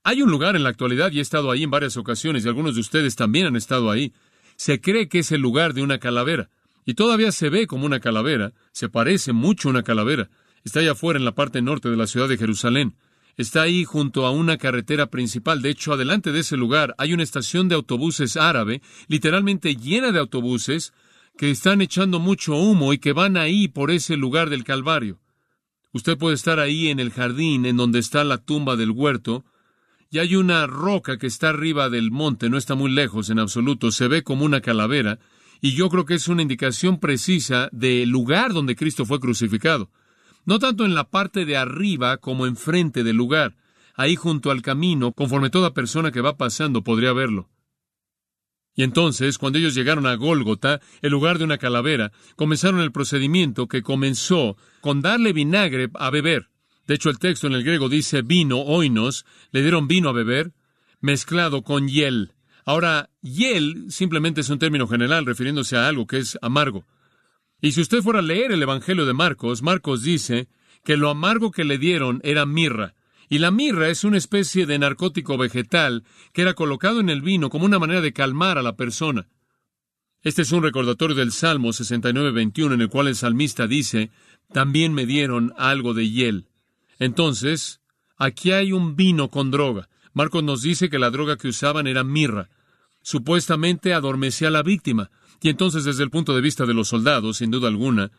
Hay 0.03 0.23
un 0.23 0.31
lugar 0.31 0.57
en 0.57 0.63
la 0.63 0.71
actualidad, 0.71 1.13
y 1.13 1.19
he 1.19 1.23
estado 1.23 1.51
ahí 1.51 1.63
en 1.63 1.71
varias 1.71 1.97
ocasiones, 1.97 2.45
y 2.45 2.49
algunos 2.49 2.75
de 2.75 2.81
ustedes 2.81 3.15
también 3.17 3.47
han 3.47 3.57
estado 3.57 3.91
ahí. 3.91 4.13
Se 4.57 4.81
cree 4.81 5.09
que 5.09 5.21
es 5.21 5.33
el 5.33 5.41
lugar 5.41 5.75
de 5.75 5.83
una 5.83 5.99
calavera, 5.99 6.51
y 6.85 6.95
todavía 6.95 7.31
se 7.33 7.51
ve 7.51 7.67
como 7.67 7.87
una 7.87 8.01
calavera, 8.01 8.53
se 8.73 8.89
parece 8.89 9.33
mucho 9.33 9.69
a 9.69 9.73
una 9.73 9.83
calavera. 9.83 10.31
Está 10.65 10.81
allá 10.81 10.93
afuera 10.93 11.19
en 11.19 11.25
la 11.25 11.35
parte 11.35 11.63
norte 11.63 11.91
de 11.91 11.97
la 11.97 12.07
ciudad 12.07 12.29
de 12.29 12.39
Jerusalén. 12.39 12.97
Está 13.39 13.63
ahí 13.63 13.85
junto 13.85 14.27
a 14.27 14.33
una 14.33 14.59
carretera 14.59 15.07
principal. 15.07 15.63
De 15.63 15.71
hecho, 15.71 15.93
adelante 15.93 16.33
de 16.33 16.41
ese 16.41 16.57
lugar 16.57 16.97
hay 16.99 17.13
una 17.13 17.23
estación 17.23 17.69
de 17.69 17.77
autobuses 17.77 18.37
árabe, 18.37 18.83
literalmente 19.07 19.77
llena 19.77 20.11
de 20.11 20.19
autobuses, 20.19 20.93
que 21.37 21.53
están 21.53 21.81
echando 21.81 22.19
mucho 22.19 22.57
humo 22.57 22.93
y 22.93 22.99
que 22.99 23.13
van 23.13 23.37
ahí 23.37 23.69
por 23.69 23.93
ese 23.93 24.17
lugar 24.17 24.51
del 24.51 24.65
Calvario. 24.65 25.21
Usted 25.93 26.19
puede 26.19 26.35
estar 26.35 26.59
ahí 26.59 26.89
en 26.89 26.99
el 26.99 27.13
jardín 27.13 27.65
en 27.65 27.77
donde 27.77 28.01
está 28.01 28.25
la 28.25 28.39
tumba 28.39 28.75
del 28.75 28.91
huerto, 28.91 29.45
y 30.11 30.19
hay 30.19 30.35
una 30.35 30.67
roca 30.67 31.17
que 31.17 31.29
está 31.29 31.51
arriba 31.51 31.91
del 31.91 32.11
monte, 32.11 32.51
no 32.51 32.57
está 32.57 32.75
muy 32.75 32.91
lejos 32.91 33.31
en 33.31 33.39
absoluto, 33.39 33.93
se 33.93 34.09
ve 34.09 34.25
como 34.25 34.45
una 34.45 34.61
calavera, 34.61 35.21
y 35.61 35.75
yo 35.75 35.89
creo 35.91 36.07
que 36.07 36.15
es 36.15 36.27
una 36.27 36.43
indicación 36.43 36.99
precisa 36.99 37.69
del 37.71 38.09
lugar 38.09 38.53
donde 38.53 38.75
Cristo 38.75 39.07
fue 39.07 39.21
crucificado 39.21 39.91
no 40.49 40.59
tanto 40.59 40.87
en 40.87 40.95
la 40.95 41.11
parte 41.11 41.45
de 41.45 41.59
arriba 41.59 42.17
como 42.17 42.47
enfrente 42.47 43.05
del 43.05 43.17
lugar, 43.17 43.55
ahí 43.95 44.17
junto 44.17 44.51
al 44.51 44.63
camino, 44.63 45.13
conforme 45.13 45.51
toda 45.51 45.75
persona 45.75 46.11
que 46.11 46.23
va 46.23 46.39
pasando 46.39 46.83
podría 46.83 47.13
verlo. 47.13 47.51
Y 48.75 48.83
entonces, 48.83 49.37
cuando 49.37 49.59
ellos 49.59 49.75
llegaron 49.75 50.07
a 50.07 50.15
Gólgota, 50.15 50.81
el 51.03 51.11
lugar 51.11 51.37
de 51.37 51.45
una 51.45 51.59
calavera, 51.59 52.13
comenzaron 52.35 52.81
el 52.81 52.93
procedimiento 52.93 53.69
que 53.69 53.83
comenzó 53.83 54.57
con 54.81 55.03
darle 55.03 55.35
vinagre 55.35 55.91
a 55.93 56.09
beber. 56.09 56.49
De 56.87 56.95
hecho, 56.95 57.11
el 57.11 57.19
texto 57.19 57.47
en 57.47 57.53
el 57.53 57.63
griego 57.63 57.91
dice 57.91 58.23
vino, 58.23 58.63
oinos, 58.63 59.27
le 59.51 59.61
dieron 59.61 59.87
vino 59.87 60.09
a 60.09 60.13
beber, 60.13 60.55
mezclado 61.03 61.63
con 61.63 61.89
hiel. 61.89 62.33
Ahora, 62.65 63.11
hiel 63.21 63.89
simplemente 63.91 64.41
es 64.41 64.49
un 64.49 64.59
término 64.59 64.89
general 64.89 65.27
refiriéndose 65.27 65.77
a 65.77 65.89
algo 65.89 66.07
que 66.07 66.17
es 66.17 66.39
amargo. 66.41 66.87
Y 67.61 67.73
si 67.73 67.81
usted 67.81 68.03
fuera 68.03 68.21
a 68.21 68.23
leer 68.23 68.53
el 68.53 68.63
Evangelio 68.63 69.05
de 69.05 69.15
Marcos, 69.15 69.63
Marcos 69.63 70.03
dice 70.03 70.49
que 70.85 70.97
lo 70.97 71.11
amargo 71.11 71.51
que 71.51 71.65
le 71.65 71.79
dieron 71.79 72.21
era 72.23 72.47
mirra. 72.47 72.95
Y 73.29 73.39
la 73.39 73.51
mirra 73.51 73.89
es 73.89 74.05
una 74.05 74.17
especie 74.17 74.65
de 74.65 74.79
narcótico 74.79 75.37
vegetal 75.37 76.05
que 76.33 76.43
era 76.43 76.55
colocado 76.55 77.01
en 77.01 77.11
el 77.11 77.21
vino 77.21 77.51
como 77.51 77.67
una 77.67 77.79
manera 77.79 78.01
de 78.01 78.13
calmar 78.13 78.59
a 78.59 78.63
la 78.63 78.77
persona. 78.77 79.29
Este 80.23 80.43
es 80.43 80.53
un 80.53 80.63
recordatorio 80.63 81.15
del 81.15 81.33
Salmo 81.33 81.69
69-21 81.69 82.75
en 82.75 82.81
el 82.81 82.89
cual 82.89 83.09
el 83.09 83.17
salmista 83.17 83.67
dice, 83.67 84.11
también 84.53 84.95
me 84.95 85.07
dieron 85.07 85.53
algo 85.57 85.95
de 85.95 86.09
hiel. 86.09 86.49
Entonces, 86.99 87.81
aquí 88.17 88.53
hay 88.53 88.73
un 88.73 88.97
vino 88.97 89.29
con 89.29 89.51
droga. 89.51 89.89
Marcos 90.13 90.43
nos 90.43 90.63
dice 90.63 90.89
que 90.89 90.99
la 90.99 91.11
droga 91.11 91.37
que 91.37 91.49
usaban 91.49 91.87
era 91.87 92.03
mirra. 92.03 92.49
Supuestamente 93.03 93.95
adormecía 93.95 94.49
a 94.49 94.53
la 94.53 94.63
víctima. 94.63 95.11
Y 95.41 95.49
entonces, 95.49 95.85
desde 95.85 96.03
el 96.03 96.11
punto 96.11 96.35
de 96.35 96.41
vista 96.41 96.67
de 96.67 96.75
los 96.75 96.89
soldados, 96.89 97.39
sin 97.39 97.51
duda 97.51 97.69
alguna, 97.69 98.11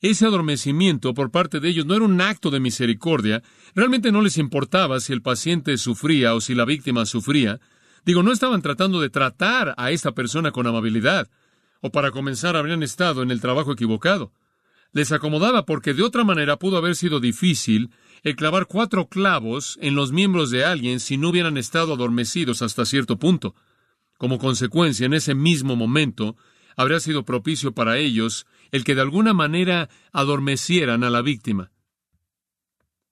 ese 0.00 0.26
adormecimiento 0.26 1.14
por 1.14 1.30
parte 1.30 1.58
de 1.58 1.68
ellos 1.68 1.86
no 1.86 1.94
era 1.94 2.04
un 2.04 2.20
acto 2.20 2.50
de 2.50 2.60
misericordia, 2.60 3.42
realmente 3.74 4.12
no 4.12 4.20
les 4.20 4.36
importaba 4.36 5.00
si 5.00 5.12
el 5.12 5.22
paciente 5.22 5.78
sufría 5.78 6.34
o 6.34 6.40
si 6.40 6.54
la 6.54 6.66
víctima 6.66 7.06
sufría. 7.06 7.60
Digo, 8.04 8.22
no 8.22 8.32
estaban 8.32 8.62
tratando 8.62 9.00
de 9.00 9.10
tratar 9.10 9.74
a 9.78 9.90
esta 9.90 10.12
persona 10.12 10.52
con 10.52 10.66
amabilidad, 10.66 11.28
o 11.80 11.90
para 11.90 12.10
comenzar 12.10 12.56
habrían 12.56 12.82
estado 12.82 13.22
en 13.22 13.30
el 13.30 13.40
trabajo 13.40 13.72
equivocado. 13.72 14.32
Les 14.92 15.12
acomodaba 15.12 15.66
porque 15.66 15.94
de 15.94 16.02
otra 16.02 16.24
manera 16.24 16.58
pudo 16.58 16.76
haber 16.76 16.94
sido 16.94 17.20
difícil 17.20 17.90
el 18.22 18.36
clavar 18.36 18.66
cuatro 18.66 19.08
clavos 19.08 19.78
en 19.80 19.94
los 19.94 20.12
miembros 20.12 20.50
de 20.50 20.64
alguien 20.64 21.00
si 21.00 21.16
no 21.16 21.30
hubieran 21.30 21.56
estado 21.56 21.94
adormecidos 21.94 22.62
hasta 22.62 22.84
cierto 22.84 23.18
punto. 23.18 23.54
Como 24.18 24.38
consecuencia, 24.38 25.06
en 25.06 25.14
ese 25.14 25.34
mismo 25.34 25.76
momento, 25.76 26.36
habría 26.76 27.00
sido 27.00 27.24
propicio 27.24 27.72
para 27.72 27.98
ellos 27.98 28.46
el 28.70 28.84
que 28.84 28.94
de 28.94 29.00
alguna 29.00 29.32
manera 29.32 29.88
adormecieran 30.12 31.02
a 31.02 31.10
la 31.10 31.22
víctima. 31.22 31.72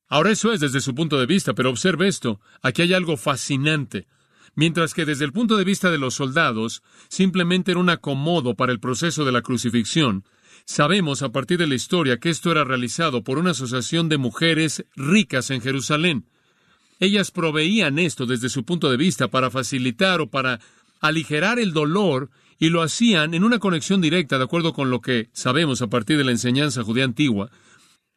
Ahora 0.07 0.31
eso 0.31 0.53
es 0.53 0.61
desde 0.61 0.81
su 0.81 0.95
punto 0.95 1.19
de 1.19 1.27
vista, 1.27 1.55
pero 1.55 1.71
observe 1.71 2.07
esto, 2.07 2.41
aquí 2.63 2.83
hay 2.83 2.93
algo 2.93 3.17
fascinante. 3.17 4.07
Mientras 4.55 4.95
que 4.95 5.05
desde 5.05 5.25
el 5.25 5.33
punto 5.33 5.57
de 5.57 5.65
vista 5.65 5.91
de 5.91 5.99
los 5.99 6.15
soldados 6.15 6.83
simplemente 7.09 7.73
era 7.73 7.81
un 7.81 7.91
acomodo 7.91 8.55
para 8.55 8.71
el 8.71 8.79
proceso 8.79 9.25
de 9.25 9.33
la 9.33 9.43
crucifixión, 9.43 10.25
sabemos 10.67 11.23
a 11.23 11.31
partir 11.31 11.59
de 11.59 11.67
la 11.67 11.75
historia 11.75 12.19
que 12.19 12.31
esto 12.31 12.53
era 12.53 12.65
realizado 12.65 13.25
por 13.25 13.39
una 13.39 13.51
asociación 13.51 14.09
de 14.09 14.19
mujeres 14.19 14.85
ricas 14.95 15.51
en 15.51 15.61
Jerusalén. 15.61 16.27
Ellas 17.01 17.31
proveían 17.31 17.99
esto 17.99 18.27
desde 18.27 18.49
su 18.49 18.65
punto 18.65 18.91
de 18.91 18.97
vista 18.97 19.29
para 19.29 19.51
facilitar 19.51 20.21
o 20.21 20.31
para 20.31 20.61
aligerar 21.01 21.59
el 21.59 21.73
dolor 21.73 22.31
y 22.59 22.71
lo 22.71 22.83
hacían 22.83 23.35
en 23.35 23.45
una 23.45 23.59
conexión 23.59 24.01
directa, 24.01 24.39
de 24.39 24.45
acuerdo 24.45 24.73
con 24.73 24.91
lo 24.91 25.01
que 25.01 25.29
sabemos 25.33 25.83
a 25.83 25.89
partir 25.89 26.17
de 26.19 26.25
la 26.25 26.31
enseñanza 26.31 26.83
judía 26.83 27.05
antigua, 27.05 27.51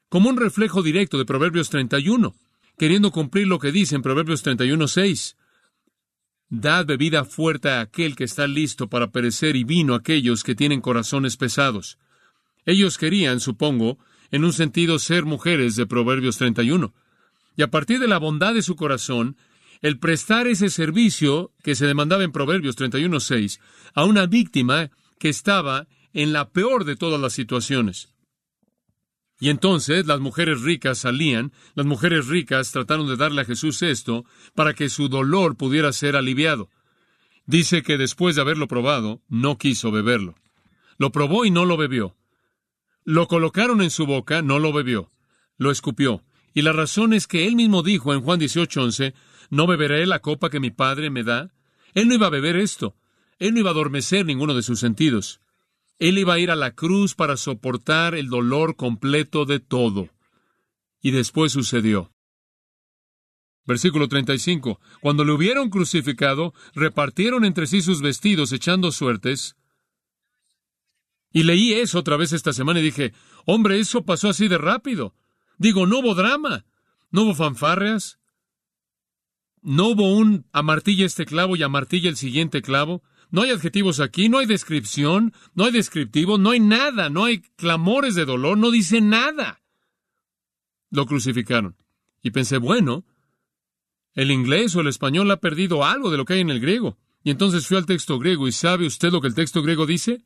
como 0.09 0.29
un 0.29 0.37
reflejo 0.37 0.83
directo 0.83 1.17
de 1.17 1.25
Proverbios 1.25 1.69
31, 1.69 2.35
queriendo 2.77 3.11
cumplir 3.11 3.47
lo 3.47 3.59
que 3.59 3.71
dice 3.71 3.95
en 3.95 4.01
Proverbios 4.01 4.45
31.6. 4.45 5.35
Dad 6.49 6.85
bebida 6.85 7.25
fuerte 7.25 7.69
a 7.69 7.81
aquel 7.81 8.15
que 8.15 8.23
está 8.23 8.47
listo 8.47 8.87
para 8.87 9.11
perecer 9.11 9.55
y 9.55 9.65
vino 9.65 9.93
a 9.93 9.97
aquellos 9.97 10.43
que 10.43 10.55
tienen 10.55 10.79
corazones 10.79 11.35
pesados. 11.35 11.97
Ellos 12.65 12.97
querían, 12.97 13.39
supongo, 13.39 13.97
en 14.31 14.45
un 14.45 14.53
sentido 14.53 14.99
ser 14.99 15.25
mujeres 15.25 15.75
de 15.75 15.87
Proverbios 15.87 16.37
31. 16.37 16.93
Y 17.57 17.63
a 17.63 17.71
partir 17.71 17.99
de 17.99 18.07
la 18.07 18.17
bondad 18.17 18.53
de 18.53 18.61
su 18.61 18.75
corazón, 18.75 19.35
el 19.81 19.99
prestar 19.99 20.47
ese 20.47 20.69
servicio 20.69 21.53
que 21.63 21.75
se 21.75 21.85
demandaba 21.85 22.23
en 22.23 22.31
Proverbios 22.31 22.77
31.6 22.77 23.59
a 23.93 24.05
una 24.05 24.25
víctima 24.25 24.89
que 25.19 25.29
estaba 25.29 25.87
en 26.13 26.33
la 26.33 26.49
peor 26.49 26.85
de 26.85 26.95
todas 26.95 27.19
las 27.19 27.33
situaciones. 27.33 28.09
Y 29.39 29.49
entonces 29.49 30.07
las 30.07 30.19
mujeres 30.19 30.61
ricas 30.61 30.97
salían, 30.97 31.53
las 31.75 31.85
mujeres 31.85 32.27
ricas 32.27 32.71
trataron 32.71 33.07
de 33.07 33.17
darle 33.17 33.41
a 33.41 33.45
Jesús 33.45 33.83
esto 33.83 34.25
para 34.55 34.73
que 34.73 34.89
su 34.89 35.09
dolor 35.09 35.55
pudiera 35.55 35.93
ser 35.93 36.15
aliviado. 36.15 36.69
Dice 37.45 37.83
que 37.83 37.97
después 37.97 38.35
de 38.35 38.41
haberlo 38.41 38.67
probado, 38.67 39.21
no 39.29 39.57
quiso 39.57 39.91
beberlo. 39.91 40.35
Lo 40.97 41.11
probó 41.11 41.45
y 41.45 41.51
no 41.51 41.65
lo 41.65 41.77
bebió. 41.77 42.17
Lo 43.03 43.27
colocaron 43.27 43.81
en 43.81 43.91
su 43.91 44.05
boca, 44.05 44.41
no 44.41 44.59
lo 44.59 44.73
bebió. 44.73 45.11
Lo 45.57 45.71
escupió. 45.71 46.23
Y 46.53 46.63
la 46.63 46.73
razón 46.73 47.13
es 47.13 47.27
que 47.27 47.47
él 47.47 47.55
mismo 47.55 47.83
dijo 47.83 48.13
en 48.13 48.21
Juan 48.21 48.39
18:11, 48.39 49.13
¿No 49.49 49.67
beberé 49.67 50.05
la 50.05 50.19
copa 50.19 50.49
que 50.49 50.59
mi 50.59 50.71
Padre 50.71 51.09
me 51.09 51.23
da? 51.23 51.51
Él 51.93 52.07
no 52.07 52.13
iba 52.13 52.27
a 52.27 52.31
beber 52.31 52.55
esto. 52.57 52.95
Él 53.39 53.53
no 53.53 53.59
iba 53.59 53.69
a 53.69 53.73
adormecer 53.73 54.25
ninguno 54.25 54.53
de 54.53 54.63
sus 54.63 54.79
sentidos. 54.79 55.39
Él 55.99 56.17
iba 56.17 56.33
a 56.33 56.39
ir 56.39 56.51
a 56.51 56.55
la 56.55 56.71
cruz 56.75 57.15
para 57.15 57.37
soportar 57.37 58.15
el 58.15 58.29
dolor 58.29 58.75
completo 58.75 59.45
de 59.45 59.59
todo. 59.59 60.09
Y 61.01 61.11
después 61.11 61.53
sucedió. 61.53 62.11
Versículo 63.65 64.07
35. 64.07 64.79
Cuando 65.01 65.25
le 65.25 65.33
hubieron 65.33 65.69
crucificado, 65.69 66.53
repartieron 66.73 67.45
entre 67.45 67.67
sí 67.67 67.81
sus 67.81 68.01
vestidos 68.01 68.51
echando 68.51 68.91
suertes. 68.91 69.55
Y 71.31 71.43
leí 71.43 71.73
eso 71.73 71.99
otra 71.99 72.15
vez 72.15 72.31
esta 72.31 72.53
semana 72.53 72.79
y 72.79 72.83
dije, 72.83 73.13
hombre, 73.45 73.79
eso 73.79 74.05
pasó 74.05 74.29
así 74.29 74.47
de 74.47 74.57
rápido. 74.57 75.13
Digo, 75.57 75.85
no 75.85 75.99
hubo 75.99 76.15
drama, 76.15 76.65
no 77.11 77.23
hubo 77.23 77.35
fanfarreas, 77.35 78.16
no 79.67 79.89
hubo 79.89 80.13
un 80.13 80.45
amartilla 80.53 81.05
este 81.05 81.25
clavo 81.25 81.57
y 81.57 81.61
amartilla 81.61 82.09
el 82.09 82.15
siguiente 82.15 82.61
clavo. 82.61 83.03
No 83.31 83.41
hay 83.41 83.51
adjetivos 83.51 83.99
aquí, 83.99 84.29
no 84.29 84.37
hay 84.37 84.45
descripción, 84.45 85.33
no 85.55 85.65
hay 85.65 85.73
descriptivo, 85.73 86.37
no 86.37 86.51
hay 86.51 86.61
nada, 86.61 87.09
no 87.09 87.25
hay 87.25 87.41
clamores 87.57 88.15
de 88.15 88.23
dolor, 88.23 88.57
no 88.57 88.71
dice 88.71 89.01
nada. 89.01 89.61
Lo 90.89 91.05
crucificaron. 91.05 91.75
Y 92.23 92.31
pensé, 92.31 92.59
bueno, 92.59 93.03
el 94.13 94.31
inglés 94.31 94.73
o 94.77 94.79
el 94.79 94.87
español 94.87 95.29
ha 95.31 95.41
perdido 95.41 95.83
algo 95.83 96.11
de 96.11 96.17
lo 96.17 96.23
que 96.23 96.35
hay 96.35 96.39
en 96.39 96.49
el 96.49 96.61
griego. 96.61 96.97
Y 97.21 97.31
entonces 97.31 97.67
fui 97.67 97.75
al 97.75 97.85
texto 97.85 98.17
griego 98.19 98.47
y 98.47 98.53
¿sabe 98.53 98.87
usted 98.87 99.11
lo 99.11 99.19
que 99.19 99.27
el 99.27 99.35
texto 99.35 99.61
griego 99.61 99.85
dice? 99.85 100.23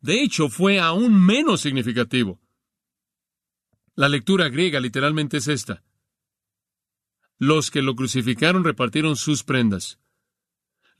De 0.00 0.24
hecho, 0.24 0.48
fue 0.48 0.80
aún 0.80 1.24
menos 1.24 1.60
significativo. 1.60 2.40
La 3.94 4.08
lectura 4.08 4.48
griega 4.48 4.80
literalmente 4.80 5.36
es 5.36 5.46
esta. 5.46 5.84
Los 7.42 7.72
que 7.72 7.82
lo 7.82 7.96
crucificaron 7.96 8.62
repartieron 8.62 9.16
sus 9.16 9.42
prendas. 9.42 9.98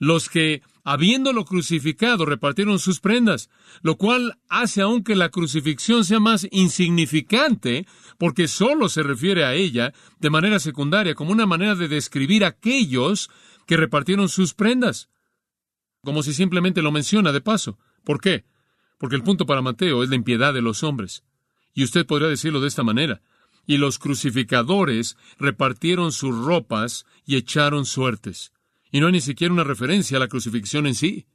Los 0.00 0.28
que, 0.28 0.60
habiéndolo 0.82 1.44
crucificado, 1.44 2.26
repartieron 2.26 2.80
sus 2.80 2.98
prendas, 2.98 3.48
lo 3.82 3.96
cual 3.96 4.40
hace 4.48 4.82
aún 4.82 5.04
que 5.04 5.14
la 5.14 5.28
crucifixión 5.28 6.04
sea 6.04 6.18
más 6.18 6.48
insignificante, 6.50 7.86
porque 8.18 8.48
solo 8.48 8.88
se 8.88 9.04
refiere 9.04 9.44
a 9.44 9.54
ella 9.54 9.94
de 10.18 10.30
manera 10.30 10.58
secundaria, 10.58 11.14
como 11.14 11.30
una 11.30 11.46
manera 11.46 11.76
de 11.76 11.86
describir 11.86 12.44
a 12.44 12.48
aquellos 12.48 13.30
que 13.64 13.76
repartieron 13.76 14.28
sus 14.28 14.52
prendas. 14.52 15.10
Como 16.02 16.24
si 16.24 16.34
simplemente 16.34 16.82
lo 16.82 16.90
menciona 16.90 17.30
de 17.30 17.40
paso. 17.40 17.78
¿Por 18.02 18.20
qué? 18.20 18.46
Porque 18.98 19.14
el 19.14 19.22
punto 19.22 19.46
para 19.46 19.62
Mateo 19.62 20.02
es 20.02 20.10
la 20.10 20.16
impiedad 20.16 20.52
de 20.52 20.62
los 20.62 20.82
hombres. 20.82 21.22
Y 21.72 21.84
usted 21.84 22.04
podría 22.04 22.26
decirlo 22.26 22.60
de 22.60 22.66
esta 22.66 22.82
manera 22.82 23.22
y 23.66 23.76
los 23.76 23.98
crucificadores 23.98 25.16
repartieron 25.38 26.12
sus 26.12 26.36
ropas 26.44 27.06
y 27.24 27.36
echaron 27.36 27.86
suertes. 27.86 28.52
Y 28.90 29.00
no 29.00 29.06
hay 29.06 29.12
ni 29.12 29.20
siquiera 29.20 29.54
una 29.54 29.64
referencia 29.64 30.16
a 30.16 30.20
la 30.20 30.28
crucifixión 30.28 30.86
en 30.86 30.94
sí. 30.94 31.26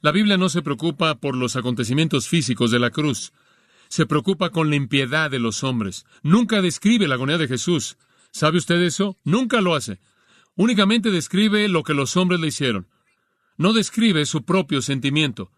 La 0.00 0.12
Biblia 0.12 0.36
no 0.36 0.48
se 0.48 0.62
preocupa 0.62 1.16
por 1.16 1.36
los 1.36 1.56
acontecimientos 1.56 2.28
físicos 2.28 2.70
de 2.70 2.78
la 2.78 2.90
cruz, 2.90 3.32
se 3.88 4.06
preocupa 4.06 4.50
con 4.50 4.70
la 4.70 4.76
impiedad 4.76 5.30
de 5.30 5.40
los 5.40 5.64
hombres. 5.64 6.06
Nunca 6.22 6.62
describe 6.62 7.08
la 7.08 7.16
agonía 7.16 7.38
de 7.38 7.48
Jesús. 7.48 7.96
¿Sabe 8.30 8.58
usted 8.58 8.80
eso? 8.82 9.18
Nunca 9.24 9.60
lo 9.60 9.74
hace. 9.74 9.98
Únicamente 10.54 11.10
describe 11.10 11.66
lo 11.68 11.82
que 11.82 11.92
los 11.92 12.16
hombres 12.16 12.40
le 12.40 12.46
hicieron. 12.46 12.86
No 13.56 13.72
describe 13.72 14.24
su 14.26 14.44
propio 14.44 14.80
sentimiento. 14.80 15.50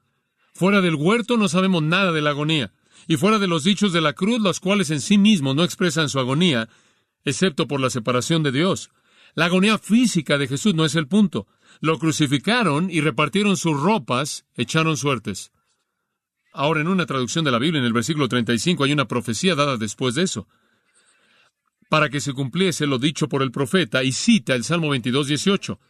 Fuera 0.55 0.81
del 0.81 0.95
huerto 0.95 1.37
no 1.37 1.49
sabemos 1.49 1.83
nada 1.83 2.11
de 2.11 2.23
la 2.23 2.31
agonía 2.31 2.73
y 3.07 3.17
fuera 3.17 3.39
de 3.39 3.49
los 3.49 3.65
dichos 3.65 3.93
de 3.93 4.01
la 4.01 4.13
cruz, 4.13 4.41
los 4.41 4.61
cuales 4.61 4.91
en 4.91 5.01
sí 5.01 5.19
mismos 5.19 5.57
no 5.57 5.65
expresan 5.65 6.09
su 6.09 6.19
agonía, 6.19 6.69
excepto 7.25 7.67
por 7.67 7.81
la 7.81 7.91
separación 7.91 8.43
de 8.43 8.53
Dios. 8.53 8.91
La 9.35 9.47
agonía 9.47 9.79
física 9.79 10.37
de 10.39 10.47
Jesús 10.47 10.75
no 10.75 10.85
es 10.85 10.95
el 10.95 11.09
punto. 11.09 11.47
Lo 11.81 11.99
crucificaron 11.99 12.91
y 12.91 13.01
repartieron 13.01 13.57
sus 13.57 13.81
ropas, 13.81 14.45
echaron 14.57 14.97
suertes. 14.97 15.53
Ahora, 16.53 16.83
en 16.83 16.89
una 16.89 17.07
traducción 17.07 17.45
de 17.45 17.51
la 17.51 17.59
Biblia, 17.59 17.81
en 17.81 17.87
el 17.87 17.95
versículo 17.95 18.29
35, 18.29 18.85
hay 18.85 18.93
una 18.93 19.09
profecía 19.09 19.55
dada 19.55 19.79
después 19.79 20.15
de 20.15 20.23
eso. 20.23 20.49
Para 21.89 22.11
que 22.11 22.21
se 22.21 22.35
cumpliese 22.35 22.87
lo 22.87 22.99
dicho 22.99 23.29
por 23.29 23.43
el 23.43 23.51
profeta, 23.51 24.05
y 24.05 24.13
cita 24.13 24.55
el 24.55 24.65
Salmo 24.65 24.91
22, 24.91 25.29
18. 25.29 25.81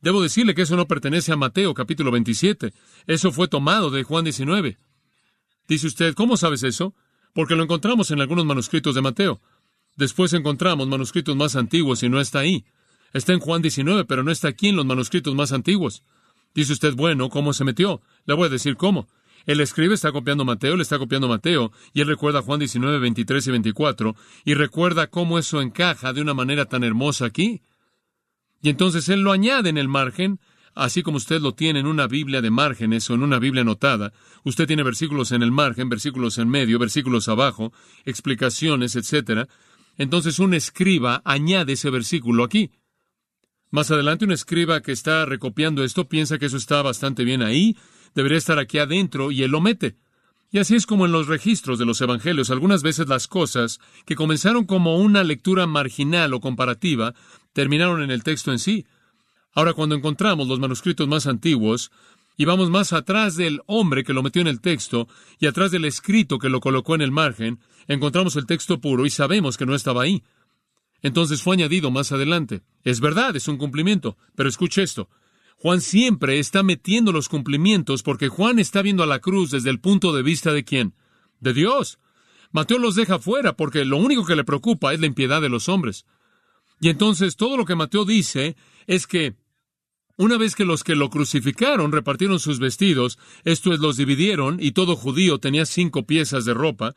Debo 0.00 0.22
decirle 0.22 0.54
que 0.54 0.62
eso 0.62 0.76
no 0.76 0.86
pertenece 0.86 1.32
a 1.32 1.36
Mateo 1.36 1.74
capítulo 1.74 2.12
27. 2.12 2.72
Eso 3.08 3.32
fue 3.32 3.48
tomado 3.48 3.90
de 3.90 4.04
Juan 4.04 4.24
19. 4.24 4.78
Dice 5.68 5.86
usted, 5.86 6.14
¿cómo 6.14 6.36
sabes 6.36 6.62
eso? 6.62 6.94
Porque 7.32 7.56
lo 7.56 7.62
encontramos 7.62 8.10
en 8.10 8.20
algunos 8.20 8.44
manuscritos 8.44 8.94
de 8.94 9.02
Mateo. 9.02 9.40
Después 9.96 10.32
encontramos 10.32 10.88
manuscritos 10.88 11.36
más 11.36 11.56
antiguos 11.56 12.02
y 12.02 12.08
no 12.08 12.20
está 12.20 12.40
ahí. 12.40 12.64
Está 13.12 13.32
en 13.32 13.40
Juan 13.40 13.62
19, 13.62 14.04
pero 14.04 14.22
no 14.22 14.30
está 14.30 14.48
aquí 14.48 14.68
en 14.68 14.76
los 14.76 14.86
manuscritos 14.86 15.34
más 15.34 15.52
antiguos. 15.52 16.02
Dice 16.54 16.72
usted, 16.72 16.94
bueno, 16.94 17.28
¿cómo 17.28 17.52
se 17.52 17.64
metió? 17.64 18.00
Le 18.24 18.34
voy 18.34 18.46
a 18.46 18.50
decir 18.50 18.76
cómo. 18.76 19.08
El 19.46 19.60
escribe 19.60 19.94
está 19.94 20.10
copiando 20.10 20.44
Mateo, 20.44 20.76
le 20.76 20.82
está 20.82 20.98
copiando 20.98 21.28
Mateo, 21.28 21.70
y 21.92 22.00
él 22.00 22.08
recuerda 22.08 22.42
Juan 22.42 22.58
19, 22.58 22.98
23 22.98 23.46
y 23.46 23.50
24, 23.52 24.16
y 24.44 24.54
recuerda 24.54 25.06
cómo 25.06 25.38
eso 25.38 25.62
encaja 25.62 26.12
de 26.12 26.20
una 26.20 26.34
manera 26.34 26.64
tan 26.64 26.82
hermosa 26.82 27.26
aquí. 27.26 27.62
Y 28.60 28.70
entonces 28.70 29.08
él 29.08 29.20
lo 29.20 29.32
añade 29.32 29.68
en 29.68 29.78
el 29.78 29.86
margen, 29.86 30.40
así 30.76 31.02
como 31.02 31.16
usted 31.16 31.40
lo 31.40 31.54
tiene 31.54 31.80
en 31.80 31.86
una 31.86 32.06
Biblia 32.06 32.42
de 32.42 32.50
márgenes 32.50 33.08
o 33.10 33.14
en 33.14 33.22
una 33.22 33.38
Biblia 33.38 33.62
anotada. 33.62 34.12
Usted 34.44 34.66
tiene 34.66 34.82
versículos 34.82 35.32
en 35.32 35.42
el 35.42 35.50
margen, 35.50 35.88
versículos 35.88 36.38
en 36.38 36.48
medio, 36.48 36.78
versículos 36.78 37.28
abajo, 37.28 37.72
explicaciones, 38.04 38.94
etc. 38.94 39.48
Entonces 39.96 40.38
un 40.38 40.54
escriba 40.54 41.22
añade 41.24 41.72
ese 41.72 41.90
versículo 41.90 42.44
aquí. 42.44 42.70
Más 43.70 43.90
adelante 43.90 44.26
un 44.26 44.32
escriba 44.32 44.82
que 44.82 44.92
está 44.92 45.24
recopiando 45.24 45.82
esto 45.82 46.08
piensa 46.08 46.38
que 46.38 46.46
eso 46.46 46.58
está 46.58 46.82
bastante 46.82 47.24
bien 47.24 47.42
ahí, 47.42 47.76
debería 48.14 48.38
estar 48.38 48.58
aquí 48.58 48.78
adentro 48.78 49.32
y 49.32 49.42
él 49.42 49.50
lo 49.50 49.60
mete. 49.60 49.96
Y 50.50 50.58
así 50.58 50.76
es 50.76 50.86
como 50.86 51.06
en 51.06 51.12
los 51.12 51.26
registros 51.26 51.78
de 51.78 51.86
los 51.86 52.00
evangelios, 52.00 52.50
algunas 52.50 52.82
veces 52.82 53.08
las 53.08 53.26
cosas 53.26 53.80
que 54.04 54.14
comenzaron 54.14 54.64
como 54.64 54.98
una 54.98 55.24
lectura 55.24 55.66
marginal 55.66 56.34
o 56.34 56.40
comparativa 56.40 57.14
terminaron 57.52 58.02
en 58.02 58.10
el 58.10 58.22
texto 58.22 58.52
en 58.52 58.58
sí. 58.58 58.86
Ahora, 59.56 59.72
cuando 59.72 59.94
encontramos 59.94 60.48
los 60.48 60.60
manuscritos 60.60 61.08
más 61.08 61.26
antiguos, 61.26 61.90
y 62.36 62.44
vamos 62.44 62.68
más 62.68 62.92
atrás 62.92 63.36
del 63.36 63.62
hombre 63.64 64.04
que 64.04 64.12
lo 64.12 64.22
metió 64.22 64.42
en 64.42 64.48
el 64.48 64.60
texto 64.60 65.08
y 65.38 65.46
atrás 65.46 65.70
del 65.70 65.86
escrito 65.86 66.38
que 66.38 66.50
lo 66.50 66.60
colocó 66.60 66.94
en 66.94 67.00
el 67.00 67.10
margen, 67.10 67.58
encontramos 67.88 68.36
el 68.36 68.44
texto 68.44 68.82
puro 68.82 69.06
y 69.06 69.10
sabemos 69.10 69.56
que 69.56 69.64
no 69.64 69.74
estaba 69.74 70.02
ahí. 70.02 70.22
Entonces 71.00 71.42
fue 71.42 71.54
añadido 71.54 71.90
más 71.90 72.12
adelante. 72.12 72.60
Es 72.84 73.00
verdad, 73.00 73.34
es 73.34 73.48
un 73.48 73.56
cumplimiento, 73.56 74.18
pero 74.34 74.50
escuche 74.50 74.82
esto. 74.82 75.08
Juan 75.56 75.80
siempre 75.80 76.38
está 76.38 76.62
metiendo 76.62 77.10
los 77.10 77.30
cumplimientos 77.30 78.02
porque 78.02 78.28
Juan 78.28 78.58
está 78.58 78.82
viendo 78.82 79.02
a 79.02 79.06
la 79.06 79.20
cruz 79.20 79.52
desde 79.52 79.70
el 79.70 79.80
punto 79.80 80.12
de 80.12 80.22
vista 80.22 80.52
de 80.52 80.64
quién? 80.64 80.92
De 81.40 81.54
Dios. 81.54 81.98
Mateo 82.52 82.78
los 82.78 82.94
deja 82.94 83.18
fuera 83.18 83.56
porque 83.56 83.86
lo 83.86 83.96
único 83.96 84.26
que 84.26 84.36
le 84.36 84.44
preocupa 84.44 84.92
es 84.92 85.00
la 85.00 85.06
impiedad 85.06 85.40
de 85.40 85.48
los 85.48 85.70
hombres. 85.70 86.04
Y 86.78 86.90
entonces 86.90 87.36
todo 87.36 87.56
lo 87.56 87.64
que 87.64 87.74
Mateo 87.74 88.04
dice 88.04 88.54
es 88.86 89.06
que 89.06 89.34
una 90.16 90.38
vez 90.38 90.54
que 90.54 90.64
los 90.64 90.82
que 90.82 90.94
lo 90.94 91.10
crucificaron 91.10 91.92
repartieron 91.92 92.40
sus 92.40 92.58
vestidos, 92.58 93.18
esto 93.44 93.72
es, 93.72 93.80
los 93.80 93.96
dividieron, 93.96 94.58
y 94.60 94.72
todo 94.72 94.96
judío 94.96 95.38
tenía 95.38 95.66
cinco 95.66 96.06
piezas 96.06 96.44
de 96.44 96.54
ropa, 96.54 96.94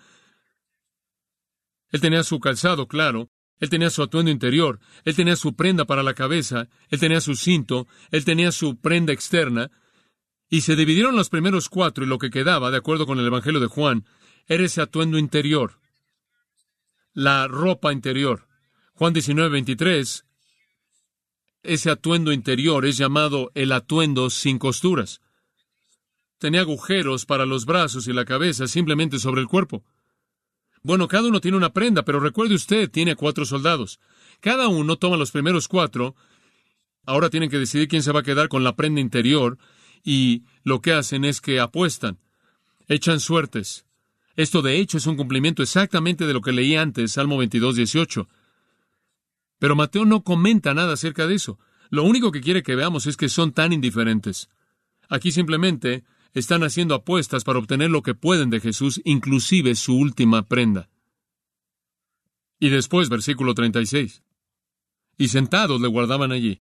él 1.92 2.02
tenía 2.02 2.24
su 2.24 2.40
calzado, 2.40 2.88
claro, 2.88 3.30
él 3.60 3.70
tenía 3.70 3.90
su 3.90 4.02
atuendo 4.02 4.32
interior, 4.32 4.80
él 5.04 5.16
tenía 5.16 5.36
su 5.36 5.56
prenda 5.56 5.86
para 5.86 6.04
la 6.04 6.14
cabeza, 6.14 6.70
él 6.90 7.00
tenía 7.00 7.20
su 7.20 7.36
cinto, 7.36 7.88
él 8.12 8.24
tenía 8.24 8.52
su 8.52 8.78
prenda 8.80 9.12
externa, 9.12 9.70
y 10.50 10.62
se 10.62 10.76
dividieron 10.76 11.16
los 11.16 11.30
primeros 11.30 11.70
cuatro 11.70 12.04
y 12.04 12.08
lo 12.08 12.18
que 12.18 12.30
quedaba, 12.30 12.72
de 12.72 12.78
acuerdo 12.78 13.06
con 13.06 13.20
el 13.20 13.28
Evangelio 13.28 13.60
de 13.60 13.68
Juan, 13.68 14.06
era 14.48 14.64
ese 14.64 14.82
atuendo 14.82 15.18
interior, 15.18 15.80
la 17.14 17.48
ropa 17.48 17.92
interior. 17.92 18.48
Juan 18.94 19.14
19, 19.14 19.50
23, 19.50 20.26
ese 21.64 21.90
atuendo 21.90 22.32
interior 22.32 22.86
es 22.86 22.98
llamado 22.98 23.52
el 23.54 23.72
atuendo 23.72 24.30
sin 24.30 24.60
costuras. 24.60 25.22
Tenía 26.38 26.62
agujeros 26.62 27.26
para 27.26 27.46
los 27.46 27.66
brazos 27.66 28.08
y 28.08 28.14
la 28.14 28.26
cabeza 28.26 28.68
simplemente 28.68 29.20
sobre 29.20 29.42
el 29.42 29.48
cuerpo. 29.48 29.84
Bueno, 30.82 31.10
cada 31.10 31.28
uno 31.28 31.42
tiene 31.42 31.58
una 31.58 31.74
prenda, 31.74 32.04
pero 32.04 32.22
recuerde 32.22 32.56
usted, 32.56 32.90
tiene 32.90 33.18
cuatro 33.18 33.46
soldados. 33.46 34.00
Cada 34.40 34.70
uno 34.70 34.96
toma 34.96 35.18
los 35.18 35.32
primeros 35.32 35.68
cuatro. 35.68 36.16
Ahora 37.06 37.30
tienen 37.30 37.50
que 37.50 37.60
decidir 37.60 37.90
quién 37.90 38.04
se 38.04 38.14
va 38.14 38.22
a 38.22 38.24
quedar 38.24 38.48
con 38.48 38.64
la 38.64 38.76
prenda 38.76 39.02
interior 39.02 39.58
y 40.04 40.44
lo 40.64 40.80
que 40.80 40.94
hacen 40.94 41.26
es 41.26 41.42
que 41.42 41.60
apuestan, 41.60 42.20
echan 42.88 43.20
suertes. 43.20 43.86
Esto 44.38 44.62
de 44.62 44.78
hecho 44.80 44.98
es 44.98 45.08
un 45.08 45.18
cumplimiento 45.18 45.62
exactamente 45.62 46.26
de 46.26 46.34
lo 46.34 46.40
que 46.40 46.54
leí 46.54 46.76
antes, 46.76 47.12
Salmo 47.12 47.38
22, 47.38 47.76
18. 47.76 48.30
Pero 49.60 49.76
Mateo 49.76 50.06
no 50.06 50.24
comenta 50.24 50.74
nada 50.74 50.94
acerca 50.94 51.28
de 51.28 51.36
eso. 51.36 51.60
Lo 51.90 52.04
único 52.04 52.32
que 52.32 52.42
quiere 52.42 52.64
que 52.64 52.76
veamos 52.76 53.06
es 53.06 53.18
que 53.18 53.30
son 53.30 53.52
tan 53.52 53.74
indiferentes. 53.74 54.50
Aquí 55.10 55.32
simplemente 55.32 56.04
están 56.34 56.64
haciendo 56.64 56.96
apuestas 56.96 57.44
para 57.44 57.60
obtener 57.60 57.90
lo 57.90 58.02
que 58.02 58.16
pueden 58.16 58.50
de 58.50 58.60
Jesús, 58.60 59.02
inclusive 59.04 59.76
su 59.76 59.98
última 59.98 60.44
prenda. 60.44 60.90
Y 62.60 62.70
después, 62.70 63.10
versículo 63.10 63.54
36. 63.54 64.24
Y 65.18 65.28
sentados 65.30 65.82
le 65.82 65.88
guardaban 65.88 66.32
allí. 66.32 66.62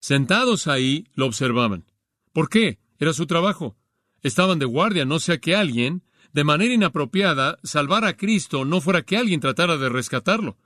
Sentados 0.00 0.66
ahí 0.66 1.06
lo 1.14 1.26
observaban. 1.26 1.84
¿Por 2.32 2.48
qué? 2.48 2.80
Era 2.98 3.12
su 3.12 3.26
trabajo. 3.26 3.76
Estaban 4.22 4.58
de 4.58 4.66
guardia, 4.66 5.04
no 5.04 5.18
sea 5.18 5.38
que 5.38 5.54
alguien, 5.54 6.02
de 6.32 6.44
manera 6.44 6.72
inapropiada, 6.72 7.58
salvara 7.62 8.08
a 8.08 8.16
Cristo, 8.16 8.64
no 8.64 8.80
fuera 8.80 9.02
que 9.02 9.16
alguien 9.16 9.40
tratara 9.40 9.76
de 9.76 9.88
rescatarlo. 9.88 10.58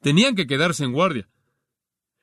Tenían 0.00 0.34
que 0.34 0.46
quedarse 0.46 0.84
en 0.84 0.92
guardia. 0.92 1.28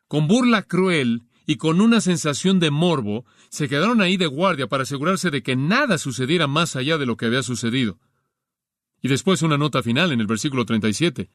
Con 0.07 0.27
burla 0.27 0.63
cruel 0.63 1.23
y 1.45 1.57
con 1.57 1.81
una 1.81 2.01
sensación 2.01 2.59
de 2.59 2.71
morbo, 2.71 3.25
se 3.49 3.67
quedaron 3.67 4.01
ahí 4.01 4.17
de 4.17 4.27
guardia 4.27 4.67
para 4.67 4.83
asegurarse 4.83 5.29
de 5.29 5.43
que 5.43 5.55
nada 5.55 5.97
sucediera 5.97 6.47
más 6.47 6.75
allá 6.75 6.97
de 6.97 7.05
lo 7.05 7.17
que 7.17 7.25
había 7.25 7.43
sucedido. 7.43 7.99
Y 9.01 9.09
después 9.09 9.41
una 9.41 9.57
nota 9.57 9.83
final 9.83 10.11
en 10.11 10.21
el 10.21 10.27
versículo 10.27 10.65
37. 10.65 11.29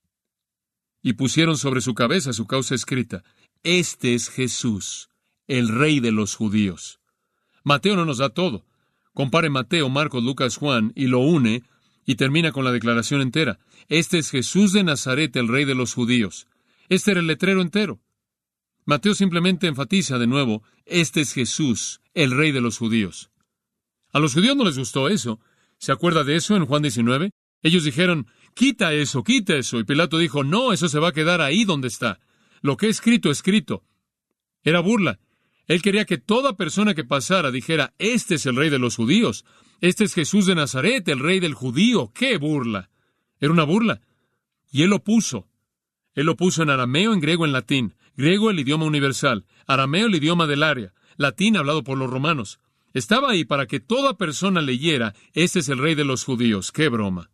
Y 1.02 1.12
pusieron 1.12 1.58
sobre 1.58 1.80
su 1.80 1.94
cabeza 1.94 2.32
su 2.32 2.46
causa 2.46 2.74
escrita, 2.74 3.22
Este 3.62 4.14
es 4.14 4.30
Jesús, 4.30 5.10
el 5.46 5.68
Rey 5.68 6.00
de 6.00 6.12
los 6.12 6.34
judíos. 6.34 7.00
Mateo 7.64 7.96
no 7.96 8.04
nos 8.04 8.18
da 8.18 8.30
todo. 8.30 8.64
Compare 9.12 9.50
Mateo, 9.50 9.88
Marcos, 9.88 10.22
Lucas, 10.22 10.56
Juan 10.56 10.92
y 10.94 11.08
lo 11.08 11.18
une 11.18 11.62
y 12.08 12.14
termina 12.14 12.52
con 12.52 12.64
la 12.64 12.72
declaración 12.72 13.20
entera. 13.20 13.58
Este 13.90 14.16
es 14.16 14.30
Jesús 14.30 14.72
de 14.72 14.82
Nazaret, 14.82 15.36
el 15.36 15.46
Rey 15.46 15.66
de 15.66 15.74
los 15.74 15.92
judíos. 15.92 16.46
Este 16.88 17.10
era 17.10 17.20
el 17.20 17.26
letrero 17.26 17.60
entero. 17.60 18.00
Mateo 18.86 19.14
simplemente 19.14 19.66
enfatiza 19.66 20.18
de 20.18 20.26
nuevo, 20.26 20.62
este 20.86 21.20
es 21.20 21.34
Jesús, 21.34 22.00
el 22.14 22.30
rey 22.30 22.50
de 22.50 22.62
los 22.62 22.78
judíos. 22.78 23.30
A 24.10 24.20
los 24.20 24.32
judíos 24.32 24.56
no 24.56 24.64
les 24.64 24.78
gustó 24.78 25.10
eso. 25.10 25.38
¿Se 25.76 25.92
acuerda 25.92 26.24
de 26.24 26.36
eso 26.36 26.56
en 26.56 26.64
Juan 26.64 26.80
19? 26.80 27.30
Ellos 27.62 27.84
dijeron, 27.84 28.26
quita 28.54 28.94
eso, 28.94 29.22
quita 29.22 29.56
eso. 29.56 29.78
Y 29.78 29.84
Pilato 29.84 30.16
dijo, 30.16 30.44
no, 30.44 30.72
eso 30.72 30.88
se 30.88 31.00
va 31.00 31.08
a 31.08 31.12
quedar 31.12 31.42
ahí 31.42 31.66
donde 31.66 31.88
está. 31.88 32.20
Lo 32.62 32.78
que 32.78 32.86
he 32.86 32.88
escrito, 32.88 33.30
escrito. 33.30 33.84
Era 34.62 34.80
burla. 34.80 35.20
Él 35.66 35.82
quería 35.82 36.06
que 36.06 36.16
toda 36.16 36.56
persona 36.56 36.94
que 36.94 37.04
pasara 37.04 37.50
dijera, 37.50 37.92
este 37.98 38.36
es 38.36 38.46
el 38.46 38.56
rey 38.56 38.70
de 38.70 38.78
los 38.78 38.96
judíos. 38.96 39.44
Este 39.80 40.04
es 40.04 40.14
Jesús 40.14 40.46
de 40.46 40.54
Nazaret, 40.54 41.06
el 41.08 41.20
rey 41.20 41.40
del 41.40 41.54
judío. 41.54 42.12
¡Qué 42.14 42.36
burla! 42.36 42.90
Era 43.40 43.52
una 43.52 43.64
burla. 43.64 44.00
Y 44.70 44.82
él 44.82 44.90
lo 44.90 45.04
puso. 45.04 45.48
Él 46.14 46.26
lo 46.26 46.36
puso 46.36 46.62
en 46.62 46.70
arameo, 46.70 47.12
en 47.12 47.20
griego, 47.20 47.44
en 47.44 47.52
latín. 47.52 47.94
Griego 48.16 48.50
el 48.50 48.58
idioma 48.58 48.84
universal, 48.84 49.46
arameo 49.68 50.08
el 50.08 50.16
idioma 50.16 50.48
del 50.48 50.64
área, 50.64 50.92
latín 51.16 51.56
hablado 51.56 51.84
por 51.84 51.96
los 51.96 52.10
romanos. 52.10 52.58
Estaba 52.92 53.30
ahí 53.30 53.44
para 53.44 53.66
que 53.66 53.78
toda 53.78 54.16
persona 54.16 54.60
leyera, 54.60 55.14
este 55.34 55.60
es 55.60 55.68
el 55.68 55.78
rey 55.78 55.94
de 55.94 56.04
los 56.04 56.24
judíos. 56.24 56.72
¡Qué 56.72 56.88
broma! 56.88 57.30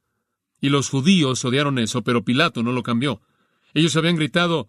Y 0.61 0.69
los 0.69 0.91
judíos 0.91 1.43
odiaron 1.47 1.79
eso, 1.79 2.03
pero 2.03 2.23
Pilato 2.23 2.63
no 2.63 2.73
lo 2.73 2.83
cambió. 2.83 3.23
Ellos 3.73 3.97
habían 3.97 4.17
gritado, 4.17 4.69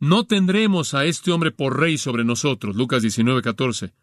no 0.00 0.26
tendremos 0.26 0.92
a 0.94 1.04
este 1.04 1.30
hombre 1.30 1.52
por 1.52 1.78
rey 1.78 1.98
sobre 1.98 2.24
nosotros, 2.24 2.74
Lucas 2.74 3.02
19, 3.02 3.42
14. 3.42 3.94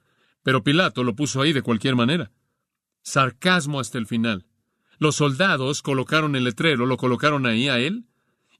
Pero 0.42 0.64
Pilato 0.64 1.04
lo 1.04 1.16
puso 1.16 1.42
ahí 1.42 1.52
de 1.52 1.62
cualquier 1.62 1.98
manera. 1.98 2.32
Sarcasmo 3.04 3.80
hasta 3.80 3.98
el 3.98 4.08
final. 4.08 4.46
Los 4.98 5.18
soldados 5.18 5.82
colocaron 5.82 6.36
el 6.36 6.46
letrero, 6.46 6.86
lo 6.86 6.98
colocaron 6.98 7.46
ahí 7.46 7.68
a 7.68 7.78
él, 7.80 8.06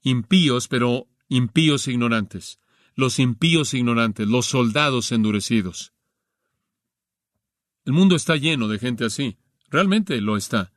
impíos, 0.02 0.68
pero 0.68 1.08
impíos 1.28 1.88
ignorantes, 1.88 2.60
los 2.94 3.18
impíos 3.18 3.74
ignorantes, 3.74 4.28
los 4.28 4.46
soldados 4.46 5.10
endurecidos. 5.10 5.92
El 7.84 7.94
mundo 7.94 8.14
está 8.14 8.36
lleno 8.36 8.68
de 8.68 8.78
gente 8.78 9.04
así, 9.04 9.38
realmente 9.70 10.20
lo 10.20 10.36
está. 10.36 10.72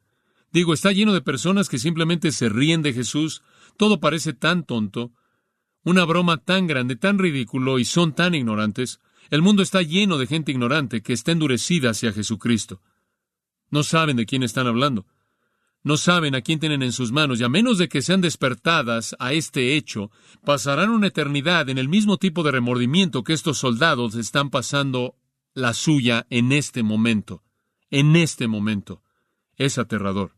Digo, 0.52 0.74
está 0.74 0.92
lleno 0.92 1.14
de 1.14 1.22
personas 1.22 1.68
que 1.68 1.78
simplemente 1.78 2.32
se 2.32 2.50
ríen 2.50 2.82
de 2.82 2.94
Jesús, 2.94 3.44
todo 3.76 4.00
parece 4.00 4.34
tan 4.34 4.66
tonto, 4.66 5.12
una 5.84 6.06
broma 6.06 6.38
tan 6.38 6.68
grande, 6.68 6.96
tan 6.96 7.20
ridículo 7.20 7.80
y 7.80 7.86
son 7.86 8.14
tan 8.14 8.36
ignorantes. 8.36 9.00
El 9.30 9.42
mundo 9.42 9.62
está 9.62 9.82
lleno 9.82 10.18
de 10.18 10.28
gente 10.28 10.52
ignorante 10.52 11.02
que 11.02 11.14
está 11.14 11.32
endurecida 11.32 11.92
hacia 11.92 12.14
Jesucristo. 12.14 12.82
No 13.70 13.84
saben 13.84 14.18
de 14.18 14.26
quién 14.26 14.44
están 14.44 14.68
hablando 14.68 15.06
no 15.88 15.98
saben 15.98 16.36
a 16.36 16.42
quién 16.42 16.60
tienen 16.60 16.84
en 16.84 16.92
sus 16.92 17.12
manos 17.12 17.40
y 17.40 17.44
a 17.44 17.50
menos 17.50 17.78
de 17.78 17.88
que 17.88 18.02
sean 18.02 18.20
despertadas 18.20 19.16
a 19.20 19.32
este 19.32 19.76
hecho, 19.78 20.12
pasarán 20.44 20.90
una 20.90 21.08
eternidad 21.08 21.70
en 21.70 21.78
el 21.78 21.88
mismo 21.88 22.18
tipo 22.18 22.44
de 22.44 22.52
remordimiento 22.52 23.24
que 23.24 23.34
estos 23.34 23.58
soldados 23.58 24.16
están 24.16 24.50
pasando 24.50 25.16
la 25.54 25.74
suya 25.74 26.28
en 26.30 26.52
este 26.52 26.84
momento. 26.84 27.42
En 27.90 28.18
este 28.18 28.48
momento. 28.48 29.02
Es 29.56 29.78
aterrador. 29.78 30.36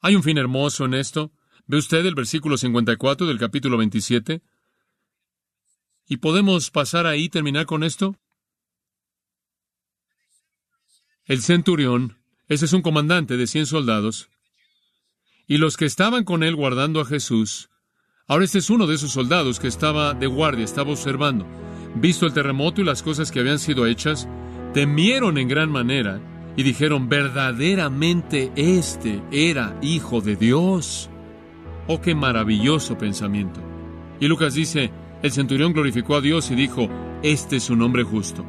Hay 0.00 0.16
un 0.16 0.24
fin 0.24 0.36
hermoso 0.36 0.84
en 0.84 0.94
esto. 0.94 1.32
¿Ve 1.66 1.78
usted 1.78 2.04
el 2.04 2.16
versículo 2.16 2.56
54 2.56 3.26
del 3.26 3.38
capítulo 3.38 3.78
27? 3.78 4.42
¿Y 6.08 6.16
podemos 6.16 6.70
pasar 6.70 7.06
ahí 7.06 7.24
y 7.24 7.28
terminar 7.28 7.66
con 7.66 7.84
esto? 7.84 8.16
El 11.28 11.42
centurión, 11.42 12.16
ese 12.48 12.64
es 12.64 12.72
un 12.72 12.80
comandante 12.80 13.36
de 13.36 13.46
cien 13.46 13.66
soldados, 13.66 14.30
y 15.46 15.58
los 15.58 15.76
que 15.76 15.84
estaban 15.84 16.24
con 16.24 16.42
él 16.42 16.56
guardando 16.56 17.02
a 17.02 17.04
Jesús, 17.04 17.68
ahora 18.26 18.46
este 18.46 18.60
es 18.60 18.70
uno 18.70 18.86
de 18.86 18.94
esos 18.94 19.12
soldados 19.12 19.60
que 19.60 19.68
estaba 19.68 20.14
de 20.14 20.26
guardia, 20.26 20.64
estaba 20.64 20.90
observando, 20.90 21.46
visto 21.96 22.24
el 22.24 22.32
terremoto 22.32 22.80
y 22.80 22.84
las 22.84 23.02
cosas 23.02 23.30
que 23.30 23.40
habían 23.40 23.58
sido 23.58 23.84
hechas, 23.84 24.26
temieron 24.72 25.36
en 25.36 25.48
gran 25.48 25.70
manera 25.70 26.18
y 26.56 26.62
dijeron, 26.62 27.10
verdaderamente 27.10 28.50
este 28.56 29.22
era 29.30 29.78
hijo 29.82 30.22
de 30.22 30.34
Dios. 30.34 31.10
Oh, 31.88 32.00
qué 32.00 32.14
maravilloso 32.14 32.96
pensamiento. 32.96 33.60
Y 34.18 34.28
Lucas 34.28 34.54
dice, 34.54 34.90
el 35.22 35.30
centurión 35.30 35.74
glorificó 35.74 36.16
a 36.16 36.22
Dios 36.22 36.50
y 36.50 36.54
dijo, 36.54 36.88
este 37.22 37.56
es 37.56 37.68
un 37.68 37.82
hombre 37.82 38.02
justo. 38.02 38.46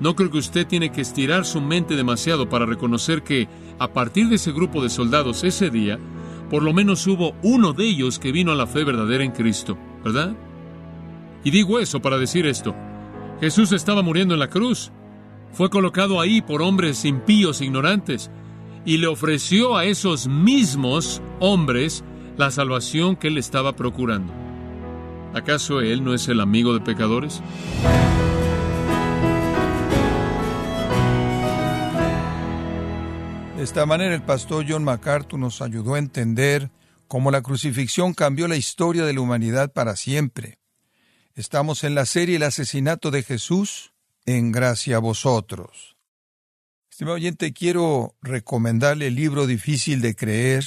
No 0.00 0.14
creo 0.14 0.30
que 0.30 0.38
usted 0.38 0.66
tiene 0.66 0.92
que 0.92 1.00
estirar 1.00 1.44
su 1.46 1.60
mente 1.60 1.96
demasiado 1.96 2.48
para 2.48 2.66
reconocer 2.66 3.22
que, 3.22 3.48
a 3.78 3.92
partir 3.92 4.28
de 4.28 4.36
ese 4.36 4.52
grupo 4.52 4.82
de 4.82 4.90
soldados 4.90 5.42
ese 5.44 5.70
día, 5.70 5.98
por 6.50 6.62
lo 6.62 6.72
menos 6.72 7.06
hubo 7.06 7.34
uno 7.42 7.72
de 7.72 7.84
ellos 7.84 8.18
que 8.18 8.32
vino 8.32 8.52
a 8.52 8.54
la 8.56 8.66
fe 8.66 8.84
verdadera 8.84 9.24
en 9.24 9.32
Cristo, 9.32 9.78
¿verdad? 10.04 10.36
Y 11.44 11.50
digo 11.50 11.78
eso 11.78 12.00
para 12.00 12.18
decir 12.18 12.46
esto. 12.46 12.74
Jesús 13.40 13.72
estaba 13.72 14.02
muriendo 14.02 14.34
en 14.34 14.40
la 14.40 14.50
cruz. 14.50 14.92
Fue 15.52 15.70
colocado 15.70 16.20
ahí 16.20 16.42
por 16.42 16.62
hombres 16.62 17.04
impíos, 17.04 17.62
ignorantes, 17.62 18.30
y 18.84 18.98
le 18.98 19.06
ofreció 19.06 19.76
a 19.76 19.84
esos 19.84 20.28
mismos 20.28 21.22
hombres 21.40 22.04
la 22.36 22.50
salvación 22.50 23.16
que 23.16 23.28
él 23.28 23.38
estaba 23.38 23.74
procurando. 23.74 24.32
¿Acaso 25.34 25.80
Él 25.80 26.02
no 26.02 26.14
es 26.14 26.28
el 26.28 26.40
amigo 26.40 26.72
de 26.72 26.80
pecadores? 26.80 27.42
De 33.56 33.64
esta 33.64 33.86
manera 33.86 34.14
el 34.14 34.22
pastor 34.22 34.66
John 34.68 34.84
MacArthur 34.84 35.38
nos 35.38 35.62
ayudó 35.62 35.94
a 35.94 35.98
entender 35.98 36.70
cómo 37.08 37.30
la 37.30 37.40
crucifixión 37.40 38.12
cambió 38.12 38.48
la 38.48 38.56
historia 38.56 39.06
de 39.06 39.14
la 39.14 39.22
humanidad 39.22 39.72
para 39.72 39.96
siempre. 39.96 40.58
Estamos 41.34 41.82
en 41.82 41.94
la 41.94 42.04
serie 42.04 42.36
El 42.36 42.42
asesinato 42.42 43.10
de 43.10 43.22
Jesús, 43.22 43.94
en 44.26 44.52
gracia 44.52 44.96
a 44.96 44.98
vosotros. 44.98 45.96
Estimado 46.90 47.14
oyente, 47.14 47.54
quiero 47.54 48.14
recomendarle 48.20 49.06
el 49.06 49.14
libro 49.14 49.46
Difícil 49.46 50.02
de 50.02 50.14
Creer, 50.14 50.66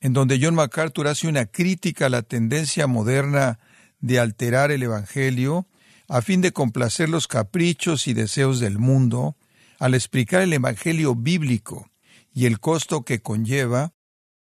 en 0.00 0.12
donde 0.12 0.38
John 0.40 0.54
MacArthur 0.54 1.08
hace 1.08 1.26
una 1.26 1.46
crítica 1.46 2.06
a 2.06 2.10
la 2.10 2.22
tendencia 2.22 2.86
moderna 2.86 3.58
de 3.98 4.20
alterar 4.20 4.70
el 4.70 4.84
Evangelio 4.84 5.66
a 6.06 6.22
fin 6.22 6.40
de 6.40 6.52
complacer 6.52 7.08
los 7.08 7.26
caprichos 7.26 8.06
y 8.06 8.14
deseos 8.14 8.60
del 8.60 8.78
mundo, 8.78 9.34
al 9.80 9.94
explicar 9.94 10.42
el 10.42 10.52
Evangelio 10.52 11.16
bíblico 11.16 11.88
y 12.32 12.46
el 12.46 12.60
costo 12.60 13.04
que 13.04 13.20
conlleva, 13.20 13.92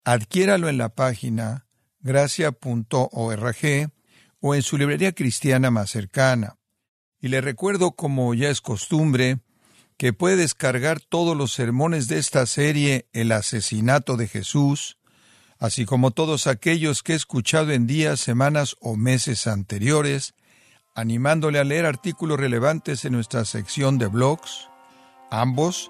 adquiéralo 0.03 0.69
en 0.69 0.77
la 0.77 0.89
página 0.89 1.67
gracia.org 1.99 3.91
o 4.39 4.55
en 4.55 4.61
su 4.61 4.77
librería 4.77 5.13
cristiana 5.13 5.71
más 5.71 5.89
cercana. 5.89 6.57
Y 7.19 7.29
le 7.29 7.41
recuerdo, 7.41 7.93
como 7.93 8.33
ya 8.33 8.49
es 8.49 8.61
costumbre, 8.61 9.39
que 9.97 10.11
puede 10.11 10.35
descargar 10.35 10.99
todos 10.99 11.37
los 11.37 11.53
sermones 11.53 12.07
de 12.07 12.17
esta 12.17 12.45
serie 12.45 13.07
El 13.13 13.31
asesinato 13.31 14.17
de 14.17 14.27
Jesús, 14.27 14.97
así 15.59 15.85
como 15.85 16.11
todos 16.11 16.47
aquellos 16.47 17.03
que 17.03 17.13
he 17.13 17.15
escuchado 17.15 17.71
en 17.71 17.87
días, 17.87 18.19
semanas 18.19 18.75
o 18.81 18.97
meses 18.97 19.47
anteriores, 19.47 20.33
animándole 20.93 21.59
a 21.59 21.63
leer 21.63 21.85
artículos 21.85 22.39
relevantes 22.39 23.05
en 23.05 23.13
nuestra 23.13 23.45
sección 23.45 23.97
de 23.97 24.07
blogs, 24.07 24.69
ambos 25.31 25.89